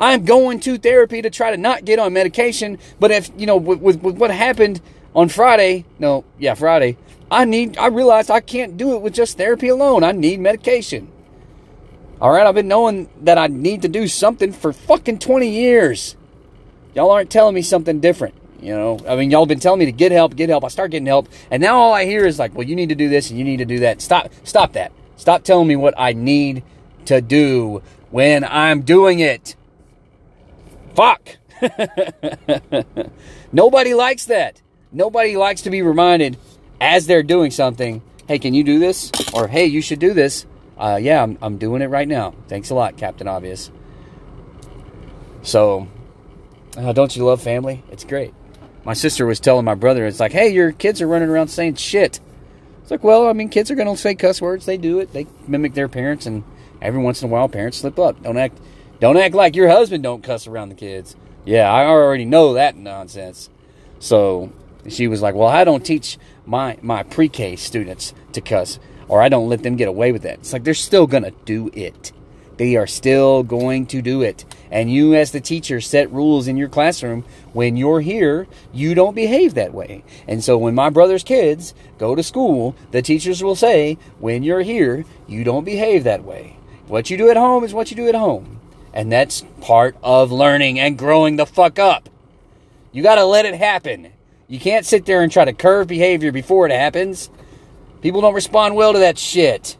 I'm 0.00 0.24
going 0.24 0.60
to 0.60 0.78
therapy 0.78 1.20
to 1.20 1.28
try 1.28 1.50
to 1.50 1.58
not 1.58 1.84
get 1.84 1.98
on 1.98 2.14
medication. 2.14 2.78
But 2.98 3.10
if 3.10 3.30
you 3.36 3.46
know, 3.46 3.58
with, 3.58 3.80
with, 3.80 4.02
with 4.02 4.16
what 4.16 4.30
happened 4.30 4.80
on 5.14 5.28
Friday, 5.28 5.84
no, 5.98 6.24
yeah, 6.38 6.54
Friday, 6.54 6.96
I 7.30 7.44
need. 7.44 7.76
I 7.76 7.88
realized 7.88 8.30
I 8.30 8.40
can't 8.40 8.78
do 8.78 8.96
it 8.96 9.02
with 9.02 9.12
just 9.12 9.36
therapy 9.36 9.68
alone. 9.68 10.02
I 10.02 10.12
need 10.12 10.40
medication. 10.40 11.12
All 12.20 12.32
right, 12.32 12.46
I've 12.46 12.54
been 12.54 12.68
knowing 12.68 13.08
that 13.22 13.38
I 13.38 13.46
need 13.46 13.82
to 13.82 13.88
do 13.88 14.08
something 14.08 14.52
for 14.52 14.72
fucking 14.72 15.20
20 15.20 15.48
years. 15.48 16.16
Y'all 16.94 17.10
aren't 17.10 17.30
telling 17.30 17.54
me 17.54 17.62
something 17.62 18.00
different. 18.00 18.34
You 18.60 18.74
know, 18.74 19.00
I 19.08 19.16
mean, 19.16 19.30
y'all 19.30 19.46
been 19.46 19.60
telling 19.60 19.78
me 19.78 19.86
to 19.86 19.92
get 19.92 20.12
help, 20.12 20.36
get 20.36 20.50
help. 20.50 20.64
I 20.64 20.68
start 20.68 20.90
getting 20.90 21.06
help, 21.06 21.28
and 21.50 21.62
now 21.62 21.78
all 21.78 21.92
I 21.92 22.04
hear 22.04 22.26
is 22.26 22.38
like, 22.38 22.54
"Well, 22.54 22.66
you 22.66 22.74
need 22.74 22.88
to 22.88 22.94
do 22.94 23.08
this 23.08 23.30
and 23.30 23.38
you 23.38 23.44
need 23.44 23.58
to 23.58 23.64
do 23.66 23.80
that." 23.80 24.00
Stop, 24.00 24.30
stop 24.44 24.72
that. 24.72 24.92
Stop 25.16 25.44
telling 25.44 25.68
me 25.68 25.76
what 25.76 25.92
I 25.98 26.14
need 26.14 26.62
to 27.04 27.20
do 27.20 27.82
when 28.10 28.44
I'm 28.44 28.80
doing 28.82 29.20
it. 29.20 29.56
Fuck. 30.94 31.36
Nobody 33.52 33.94
likes 33.94 34.26
that. 34.26 34.60
Nobody 34.92 35.36
likes 35.36 35.62
to 35.62 35.70
be 35.70 35.82
reminded 35.82 36.36
as 36.80 37.06
they're 37.06 37.22
doing 37.22 37.50
something, 37.50 38.02
"Hey, 38.26 38.38
can 38.38 38.54
you 38.54 38.64
do 38.64 38.78
this?" 38.78 39.10
or 39.32 39.48
"Hey, 39.48 39.66
you 39.66 39.82
should 39.82 39.98
do 39.98 40.14
this." 40.14 40.46
uh, 40.80 40.96
yeah, 40.96 41.22
I'm, 41.22 41.36
I'm 41.42 41.58
doing 41.58 41.82
it 41.82 41.88
right 41.88 42.08
now. 42.08 42.34
Thanks 42.48 42.70
a 42.70 42.74
lot, 42.74 42.96
Captain 42.96 43.28
Obvious. 43.28 43.70
So, 45.42 45.88
uh, 46.76 46.94
don't 46.94 47.14
you 47.14 47.24
love 47.24 47.42
family? 47.42 47.84
It's 47.90 48.04
great. 48.04 48.32
My 48.82 48.94
sister 48.94 49.26
was 49.26 49.40
telling 49.40 49.66
my 49.66 49.74
brother, 49.74 50.06
it's 50.06 50.20
like, 50.20 50.32
hey, 50.32 50.48
your 50.48 50.72
kids 50.72 51.02
are 51.02 51.06
running 51.06 51.28
around 51.28 51.48
saying 51.48 51.74
shit. 51.74 52.18
It's 52.80 52.90
like, 52.90 53.04
well, 53.04 53.28
I 53.28 53.34
mean, 53.34 53.50
kids 53.50 53.70
are 53.70 53.74
going 53.74 53.94
to 53.94 53.96
say 53.96 54.14
cuss 54.14 54.40
words. 54.40 54.64
They 54.64 54.78
do 54.78 55.00
it. 55.00 55.12
They 55.12 55.26
mimic 55.46 55.74
their 55.74 55.88
parents, 55.88 56.24
and 56.24 56.44
every 56.80 57.02
once 57.02 57.20
in 57.20 57.28
a 57.28 57.30
while, 57.30 57.46
parents 57.46 57.78
slip 57.78 57.98
up. 57.98 58.22
Don't 58.22 58.38
act, 58.38 58.58
don't 59.00 59.16
act 59.16 59.34
like 59.34 59.56
your 59.56 59.68
husband 59.68 60.02
don't 60.02 60.22
cuss 60.22 60.46
around 60.46 60.68
the 60.68 60.74
kids. 60.74 61.16
Yeah, 61.44 61.70
I 61.72 61.86
already 61.86 62.24
know 62.24 62.54
that 62.54 62.76
nonsense. 62.76 63.50
So 63.98 64.52
she 64.88 65.08
was 65.08 65.22
like, 65.22 65.34
well, 65.34 65.48
I 65.48 65.64
don't 65.64 65.84
teach 65.84 66.18
my 66.46 66.78
my 66.82 67.02
pre-K 67.02 67.56
students 67.56 68.14
to 68.32 68.40
cuss 68.40 68.78
or 69.10 69.20
I 69.20 69.28
don't 69.28 69.48
let 69.48 69.64
them 69.64 69.74
get 69.74 69.88
away 69.88 70.12
with 70.12 70.22
that. 70.22 70.38
It's 70.38 70.52
like 70.52 70.62
they're 70.62 70.72
still 70.72 71.08
to 71.08 71.32
do 71.44 71.68
it. 71.74 72.12
They 72.58 72.76
are 72.76 72.86
still 72.86 73.42
going 73.42 73.86
to 73.86 74.02
do 74.02 74.22
it. 74.22 74.44
And 74.70 74.92
you, 74.92 75.14
as 75.14 75.32
the 75.32 75.40
teacher, 75.40 75.80
set 75.80 76.12
rules 76.12 76.46
in 76.46 76.56
your 76.56 76.68
classroom. 76.68 77.24
When 77.52 77.76
you're 77.76 78.02
here, 78.02 78.46
you 78.72 78.94
don't 78.94 79.14
behave 79.14 79.54
that 79.54 79.74
way. 79.74 80.04
And 80.28 80.44
so 80.44 80.58
when 80.58 80.74
my 80.74 80.90
brother's 80.90 81.24
kids 81.24 81.74
go 81.98 82.14
to 82.14 82.22
school, 82.22 82.76
the 82.92 83.02
teachers 83.02 83.42
will 83.42 83.56
say, 83.56 83.98
when 84.20 84.42
you're 84.42 84.60
here, 84.60 85.04
you 85.26 85.42
don't 85.42 85.64
behave 85.64 86.04
that 86.04 86.22
way. 86.22 86.56
What 86.86 87.10
you 87.10 87.16
do 87.16 87.30
at 87.30 87.36
home 87.36 87.64
is 87.64 87.74
what 87.74 87.90
you 87.90 87.96
do 87.96 88.08
at 88.08 88.14
home. 88.14 88.59
And 88.92 89.10
that's 89.10 89.44
part 89.60 89.96
of 90.02 90.32
learning 90.32 90.80
and 90.80 90.98
growing 90.98 91.36
the 91.36 91.46
fuck 91.46 91.78
up. 91.78 92.08
You 92.92 93.02
got 93.02 93.16
to 93.16 93.24
let 93.24 93.46
it 93.46 93.54
happen. 93.54 94.12
You 94.48 94.58
can't 94.58 94.84
sit 94.84 95.06
there 95.06 95.22
and 95.22 95.30
try 95.30 95.44
to 95.44 95.52
curve 95.52 95.86
behavior 95.86 96.32
before 96.32 96.66
it 96.66 96.72
happens. 96.72 97.30
People 98.02 98.20
don't 98.20 98.34
respond 98.34 98.74
well 98.74 98.92
to 98.92 98.98
that 98.98 99.18
shit. 99.18 99.76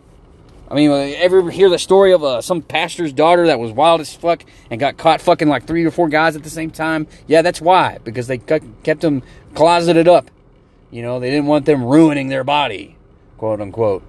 I 0.70 0.74
mean, 0.74 0.90
ever 1.16 1.50
hear 1.50 1.68
the 1.68 1.80
story 1.80 2.12
of 2.12 2.22
uh, 2.22 2.40
some 2.40 2.62
pastor's 2.62 3.12
daughter 3.12 3.48
that 3.48 3.58
was 3.58 3.72
wild 3.72 4.00
as 4.00 4.14
fuck 4.14 4.44
and 4.70 4.78
got 4.78 4.96
caught 4.96 5.20
fucking 5.20 5.48
like 5.48 5.66
three 5.66 5.84
or 5.84 5.90
four 5.90 6.08
guys 6.08 6.36
at 6.36 6.44
the 6.44 6.50
same 6.50 6.70
time? 6.70 7.08
Yeah, 7.26 7.42
that's 7.42 7.60
why. 7.60 7.98
Because 8.04 8.28
they 8.28 8.38
kept 8.38 9.00
them 9.00 9.24
closeted 9.56 10.06
up. 10.06 10.30
You 10.92 11.02
know, 11.02 11.18
they 11.18 11.30
didn't 11.30 11.46
want 11.46 11.66
them 11.66 11.82
ruining 11.82 12.28
their 12.28 12.44
body, 12.44 12.96
quote 13.38 13.60
unquote. 13.60 14.04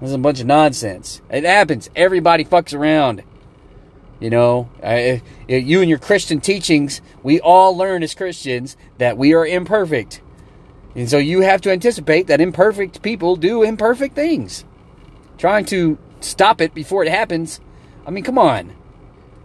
This 0.00 0.10
is 0.10 0.14
a 0.14 0.18
bunch 0.18 0.38
of 0.38 0.46
nonsense. 0.46 1.20
It 1.30 1.42
happens. 1.42 1.90
Everybody 1.96 2.44
fucks 2.44 2.72
around. 2.72 3.24
You 4.20 4.30
know, 4.30 4.68
I, 4.82 5.22
you 5.46 5.80
and 5.80 5.88
your 5.88 5.98
Christian 5.98 6.40
teachings, 6.40 7.00
we 7.22 7.40
all 7.40 7.76
learn 7.76 8.02
as 8.02 8.14
Christians 8.14 8.76
that 8.98 9.16
we 9.16 9.32
are 9.32 9.46
imperfect. 9.46 10.20
And 10.96 11.08
so 11.08 11.18
you 11.18 11.42
have 11.42 11.60
to 11.62 11.70
anticipate 11.70 12.26
that 12.26 12.40
imperfect 12.40 13.02
people 13.02 13.36
do 13.36 13.62
imperfect 13.62 14.16
things. 14.16 14.64
Trying 15.36 15.66
to 15.66 15.98
stop 16.20 16.60
it 16.60 16.74
before 16.74 17.04
it 17.04 17.10
happens, 17.10 17.60
I 18.04 18.10
mean, 18.10 18.24
come 18.24 18.38
on. 18.38 18.74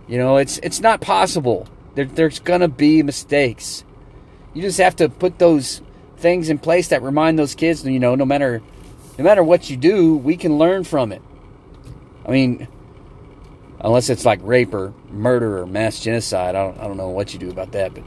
You 0.07 0.17
know, 0.17 0.37
it's 0.37 0.57
it's 0.59 0.79
not 0.79 1.01
possible. 1.01 1.67
There, 1.93 2.05
there's 2.05 2.39
gonna 2.39 2.67
be 2.67 3.03
mistakes. 3.03 3.83
You 4.55 4.63
just 4.63 4.79
have 4.79 4.95
to 4.95 5.07
put 5.07 5.37
those 5.37 5.81
things 6.17 6.49
in 6.49 6.57
place 6.57 6.87
that 6.87 7.03
remind 7.03 7.37
those 7.37 7.53
kids, 7.53 7.85
you 7.85 7.99
know, 7.99 8.15
no 8.15 8.25
matter 8.25 8.63
no 9.19 9.23
matter 9.23 9.43
what 9.43 9.69
you 9.69 9.77
do, 9.77 10.17
we 10.17 10.35
can 10.35 10.57
learn 10.57 10.83
from 10.83 11.11
it. 11.11 11.21
I 12.25 12.31
mean, 12.31 12.67
unless 13.83 14.09
it's 14.09 14.25
like 14.25 14.39
rape 14.43 14.73
or 14.73 14.93
murder 15.09 15.59
or 15.59 15.65
mass 15.65 15.99
genocide, 15.99 16.55
I 16.55 16.63
don't 16.63 16.79
I 16.79 16.87
don't 16.87 16.97
know 16.97 17.09
what 17.09 17.33
you 17.33 17.39
do 17.39 17.49
about 17.49 17.71
that, 17.73 17.93
but 17.93 18.03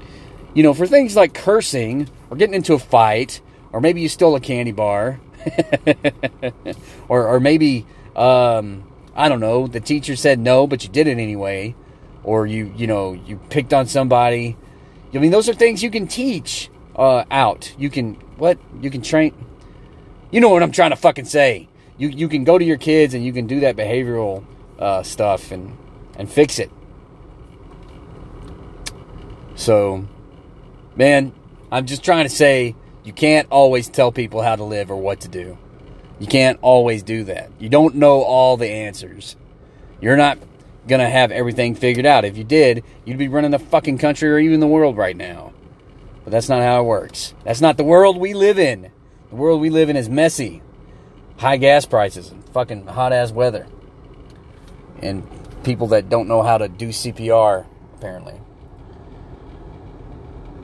you 0.56 0.62
know, 0.62 0.72
for 0.72 0.86
things 0.86 1.14
like 1.14 1.34
cursing 1.34 2.08
or 2.30 2.36
getting 2.38 2.54
into 2.54 2.72
a 2.72 2.78
fight, 2.78 3.42
or 3.72 3.80
maybe 3.82 4.00
you 4.00 4.08
stole 4.08 4.34
a 4.36 4.40
candy 4.40 4.72
bar, 4.72 5.20
or, 7.08 7.28
or 7.28 7.40
maybe, 7.40 7.86
um, 8.16 8.90
I 9.14 9.28
don't 9.28 9.40
know, 9.40 9.66
the 9.66 9.80
teacher 9.80 10.16
said 10.16 10.38
no, 10.38 10.66
but 10.66 10.82
you 10.82 10.88
did 10.88 11.08
it 11.08 11.18
anyway, 11.18 11.74
or 12.24 12.46
you, 12.46 12.72
you 12.74 12.86
know, 12.86 13.12
you 13.12 13.36
picked 13.50 13.74
on 13.74 13.86
somebody. 13.86 14.56
I 15.12 15.18
mean, 15.18 15.30
those 15.30 15.46
are 15.46 15.52
things 15.52 15.82
you 15.82 15.90
can 15.90 16.06
teach 16.06 16.70
uh, 16.96 17.24
out. 17.30 17.74
You 17.78 17.90
can, 17.90 18.14
what? 18.38 18.58
You 18.80 18.90
can 18.90 19.02
train. 19.02 19.34
You 20.30 20.40
know 20.40 20.48
what 20.48 20.62
I'm 20.62 20.72
trying 20.72 20.90
to 20.90 20.96
fucking 20.96 21.26
say. 21.26 21.68
You, 21.98 22.08
you 22.08 22.30
can 22.30 22.44
go 22.44 22.56
to 22.56 22.64
your 22.64 22.78
kids 22.78 23.12
and 23.12 23.22
you 23.22 23.32
can 23.34 23.46
do 23.46 23.60
that 23.60 23.76
behavioral 23.76 24.42
uh, 24.78 25.02
stuff 25.02 25.52
and, 25.52 25.76
and 26.16 26.30
fix 26.30 26.58
it. 26.58 26.70
So, 29.54 30.06
man, 30.96 31.32
I'm 31.72 31.86
just 31.86 32.04
trying 32.04 32.24
to 32.24 32.34
say 32.34 32.74
you 33.04 33.12
can't 33.12 33.48
always 33.50 33.88
tell 33.88 34.12
people 34.12 34.42
how 34.42 34.56
to 34.56 34.64
live 34.64 34.90
or 34.90 34.96
what 34.96 35.20
to 35.20 35.28
do. 35.28 35.58
You 36.18 36.26
can't 36.26 36.58
always 36.62 37.02
do 37.02 37.24
that. 37.24 37.50
You 37.58 37.68
don't 37.68 37.96
know 37.96 38.22
all 38.22 38.56
the 38.56 38.68
answers. 38.68 39.36
You're 40.00 40.16
not 40.16 40.38
going 40.86 41.00
to 41.00 41.08
have 41.08 41.30
everything 41.30 41.74
figured 41.74 42.06
out. 42.06 42.24
If 42.24 42.36
you 42.36 42.44
did, 42.44 42.84
you'd 43.04 43.18
be 43.18 43.28
running 43.28 43.50
the 43.50 43.58
fucking 43.58 43.98
country 43.98 44.30
or 44.30 44.38
even 44.38 44.60
the 44.60 44.66
world 44.66 44.96
right 44.96 45.16
now. 45.16 45.52
But 46.24 46.32
that's 46.32 46.48
not 46.48 46.62
how 46.62 46.80
it 46.80 46.84
works. 46.84 47.34
That's 47.44 47.60
not 47.60 47.76
the 47.76 47.84
world 47.84 48.18
we 48.18 48.34
live 48.34 48.58
in. 48.58 48.90
The 49.30 49.36
world 49.36 49.60
we 49.60 49.70
live 49.70 49.88
in 49.88 49.96
is 49.96 50.08
messy. 50.08 50.62
High 51.38 51.56
gas 51.56 51.86
prices 51.86 52.30
and 52.30 52.44
fucking 52.50 52.86
hot 52.86 53.12
ass 53.12 53.30
weather. 53.30 53.66
And 55.02 55.26
people 55.62 55.88
that 55.88 56.08
don't 56.08 56.28
know 56.28 56.42
how 56.42 56.58
to 56.58 56.68
do 56.68 56.88
CPR 56.88 57.66
apparently. 57.96 58.34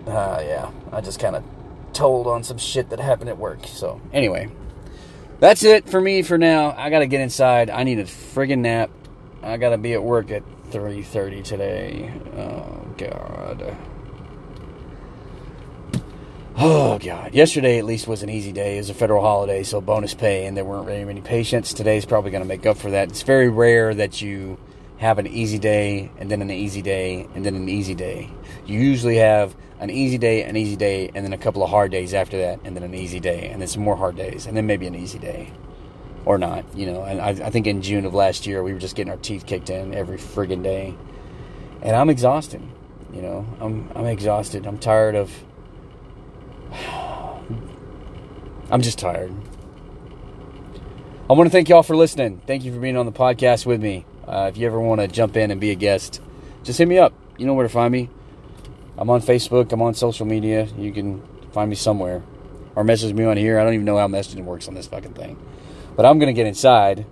Uh, 0.06 0.42
yeah, 0.44 0.70
I 0.90 1.00
just 1.00 1.20
kind 1.20 1.36
of 1.36 1.44
told 1.92 2.26
on 2.26 2.42
some 2.42 2.58
shit 2.58 2.90
that 2.90 3.00
happened 3.00 3.30
at 3.30 3.38
work. 3.38 3.66
So, 3.66 4.00
anyway, 4.12 4.50
that's 5.40 5.62
it 5.62 5.88
for 5.88 6.00
me 6.00 6.22
for 6.22 6.38
now. 6.38 6.74
I 6.76 6.90
gotta 6.90 7.06
get 7.06 7.20
inside. 7.20 7.70
I 7.70 7.84
need 7.84 7.98
a 7.98 8.04
friggin' 8.04 8.58
nap. 8.58 8.90
I 9.42 9.56
gotta 9.56 9.78
be 9.78 9.92
at 9.92 10.02
work 10.02 10.30
at 10.30 10.42
3.30 10.70 11.44
today. 11.44 12.12
Oh, 12.36 12.86
God. 12.96 13.76
Oh, 16.54 16.98
God. 16.98 17.34
Yesterday, 17.34 17.78
at 17.78 17.84
least, 17.84 18.06
was 18.06 18.22
an 18.22 18.28
easy 18.28 18.52
day. 18.52 18.74
It 18.74 18.78
was 18.78 18.90
a 18.90 18.94
federal 18.94 19.22
holiday, 19.22 19.62
so 19.62 19.80
bonus 19.80 20.12
pay, 20.12 20.46
and 20.46 20.54
there 20.54 20.64
weren't 20.64 20.86
very 20.86 21.04
many 21.04 21.22
patients. 21.22 21.72
Today's 21.72 22.04
probably 22.04 22.30
going 22.30 22.42
to 22.42 22.48
make 22.48 22.66
up 22.66 22.76
for 22.76 22.90
that. 22.90 23.08
It's 23.08 23.22
very 23.22 23.48
rare 23.48 23.94
that 23.94 24.20
you 24.20 24.58
have 24.98 25.18
an 25.18 25.26
easy 25.26 25.58
day, 25.58 26.10
and 26.18 26.30
then 26.30 26.42
an 26.42 26.50
easy 26.50 26.82
day, 26.82 27.26
and 27.34 27.44
then 27.44 27.54
an 27.54 27.68
easy 27.70 27.94
day. 27.94 28.30
You 28.66 28.78
usually 28.78 29.16
have 29.16 29.56
an 29.80 29.88
easy 29.88 30.18
day, 30.18 30.42
an 30.42 30.56
easy 30.56 30.76
day, 30.76 31.10
and 31.14 31.24
then 31.24 31.32
a 31.32 31.38
couple 31.38 31.64
of 31.64 31.70
hard 31.70 31.90
days 31.90 32.12
after 32.12 32.36
that, 32.38 32.60
and 32.64 32.76
then 32.76 32.82
an 32.82 32.94
easy 32.94 33.18
day, 33.18 33.48
and 33.48 33.60
then 33.60 33.66
some 33.66 33.82
more 33.82 33.96
hard 33.96 34.16
days, 34.16 34.46
and 34.46 34.54
then 34.54 34.66
maybe 34.66 34.86
an 34.86 34.94
easy 34.94 35.18
day. 35.18 35.50
Or 36.24 36.38
not, 36.38 36.64
you 36.76 36.86
know. 36.86 37.02
And 37.02 37.20
I, 37.20 37.30
I 37.30 37.50
think 37.50 37.66
in 37.66 37.82
June 37.82 38.04
of 38.04 38.14
last 38.14 38.46
year, 38.46 38.62
we 38.62 38.72
were 38.72 38.78
just 38.78 38.94
getting 38.94 39.10
our 39.10 39.18
teeth 39.18 39.46
kicked 39.46 39.70
in 39.70 39.92
every 39.92 40.18
friggin' 40.18 40.62
day. 40.62 40.94
And 41.80 41.96
I'm 41.96 42.10
exhausted, 42.10 42.62
you 43.12 43.22
know. 43.22 43.44
I'm, 43.60 43.90
I'm 43.96 44.06
exhausted. 44.06 44.66
I'm 44.66 44.78
tired 44.78 45.16
of 45.16 45.32
I'm 48.72 48.80
just 48.80 48.98
tired. 48.98 49.30
I 51.28 51.34
want 51.34 51.46
to 51.46 51.50
thank 51.50 51.68
y'all 51.68 51.82
for 51.82 51.94
listening. 51.94 52.40
Thank 52.46 52.64
you 52.64 52.72
for 52.72 52.80
being 52.80 52.96
on 52.96 53.04
the 53.04 53.12
podcast 53.12 53.66
with 53.66 53.82
me. 53.82 54.06
Uh, 54.26 54.50
if 54.50 54.56
you 54.56 54.66
ever 54.66 54.80
want 54.80 55.02
to 55.02 55.08
jump 55.08 55.36
in 55.36 55.50
and 55.50 55.60
be 55.60 55.72
a 55.72 55.74
guest, 55.74 56.22
just 56.64 56.78
hit 56.78 56.88
me 56.88 56.96
up. 56.96 57.12
You 57.36 57.44
know 57.44 57.52
where 57.52 57.66
to 57.66 57.72
find 57.72 57.92
me. 57.92 58.08
I'm 58.96 59.10
on 59.10 59.20
Facebook. 59.20 59.70
I'm 59.72 59.82
on 59.82 59.92
social 59.92 60.24
media. 60.24 60.64
You 60.78 60.90
can 60.90 61.22
find 61.52 61.68
me 61.68 61.76
somewhere. 61.76 62.22
Or 62.74 62.82
message 62.82 63.12
me 63.12 63.24
on 63.24 63.36
here. 63.36 63.60
I 63.60 63.64
don't 63.64 63.74
even 63.74 63.84
know 63.84 63.98
how 63.98 64.08
messaging 64.08 64.44
works 64.44 64.68
on 64.68 64.74
this 64.74 64.86
fucking 64.86 65.12
thing. 65.12 65.38
But 65.94 66.06
I'm 66.06 66.18
going 66.18 66.34
to 66.34 66.38
get 66.38 66.46
inside. 66.46 67.04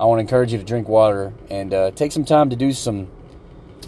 I 0.00 0.06
want 0.06 0.18
to 0.18 0.22
encourage 0.22 0.50
you 0.50 0.58
to 0.58 0.64
drink 0.64 0.88
water 0.88 1.32
and 1.48 1.72
uh, 1.72 1.92
take 1.92 2.10
some 2.10 2.24
time 2.24 2.50
to 2.50 2.56
do 2.56 2.72
some, 2.72 3.06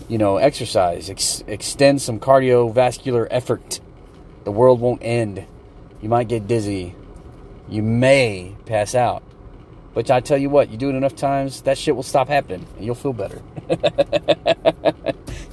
you 0.09 0.16
know, 0.16 0.37
exercise. 0.37 1.11
Ex- 1.11 1.42
extend 1.48 2.00
some 2.02 2.20
cardiovascular 2.20 3.26
effort. 3.33 3.80
The 4.44 4.52
world 4.52 4.80
won't 4.80 5.02
end. 5.02 5.46
You 6.04 6.10
might 6.10 6.28
get 6.28 6.46
dizzy. 6.46 6.94
You 7.66 7.82
may 7.82 8.54
pass 8.66 8.94
out. 8.94 9.22
But 9.94 10.10
I 10.10 10.20
tell 10.20 10.36
you 10.36 10.50
what, 10.50 10.68
you 10.68 10.76
do 10.76 10.90
it 10.90 10.96
enough 10.96 11.16
times, 11.16 11.62
that 11.62 11.78
shit 11.78 11.96
will 11.96 12.02
stop 12.02 12.28
happening 12.28 12.66
and 12.76 12.84
you'll 12.84 12.94
feel 12.94 13.14
better. 13.14 13.40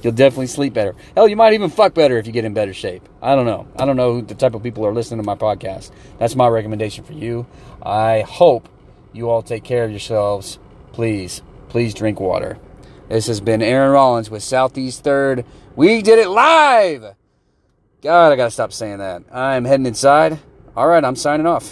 you'll 0.02 0.12
definitely 0.12 0.48
sleep 0.48 0.74
better. 0.74 0.94
Hell, 1.14 1.26
you 1.26 1.36
might 1.36 1.54
even 1.54 1.70
fuck 1.70 1.94
better 1.94 2.18
if 2.18 2.26
you 2.26 2.34
get 2.34 2.44
in 2.44 2.52
better 2.52 2.74
shape. 2.74 3.08
I 3.22 3.34
don't 3.34 3.46
know. 3.46 3.66
I 3.78 3.86
don't 3.86 3.96
know 3.96 4.12
who 4.12 4.20
the 4.20 4.34
type 4.34 4.52
of 4.54 4.62
people 4.62 4.84
are 4.84 4.92
listening 4.92 5.20
to 5.20 5.26
my 5.26 5.36
podcast. 5.36 5.90
That's 6.18 6.36
my 6.36 6.48
recommendation 6.48 7.02
for 7.02 7.14
you. 7.14 7.46
I 7.82 8.20
hope 8.20 8.68
you 9.14 9.30
all 9.30 9.40
take 9.40 9.64
care 9.64 9.84
of 9.84 9.90
yourselves. 9.90 10.58
Please, 10.92 11.40
please 11.70 11.94
drink 11.94 12.20
water. 12.20 12.58
This 13.08 13.26
has 13.26 13.40
been 13.40 13.62
Aaron 13.62 13.92
Rollins 13.92 14.28
with 14.28 14.42
Southeast 14.42 15.02
Third. 15.02 15.46
We 15.76 16.02
did 16.02 16.18
it 16.18 16.28
live! 16.28 17.14
God, 18.02 18.32
I 18.32 18.36
gotta 18.36 18.50
stop 18.50 18.72
saying 18.72 18.98
that. 18.98 19.22
I'm 19.32 19.64
heading 19.64 19.86
inside. 19.86 20.40
All 20.76 20.88
right, 20.88 21.04
I'm 21.04 21.14
signing 21.14 21.46
off. 21.46 21.70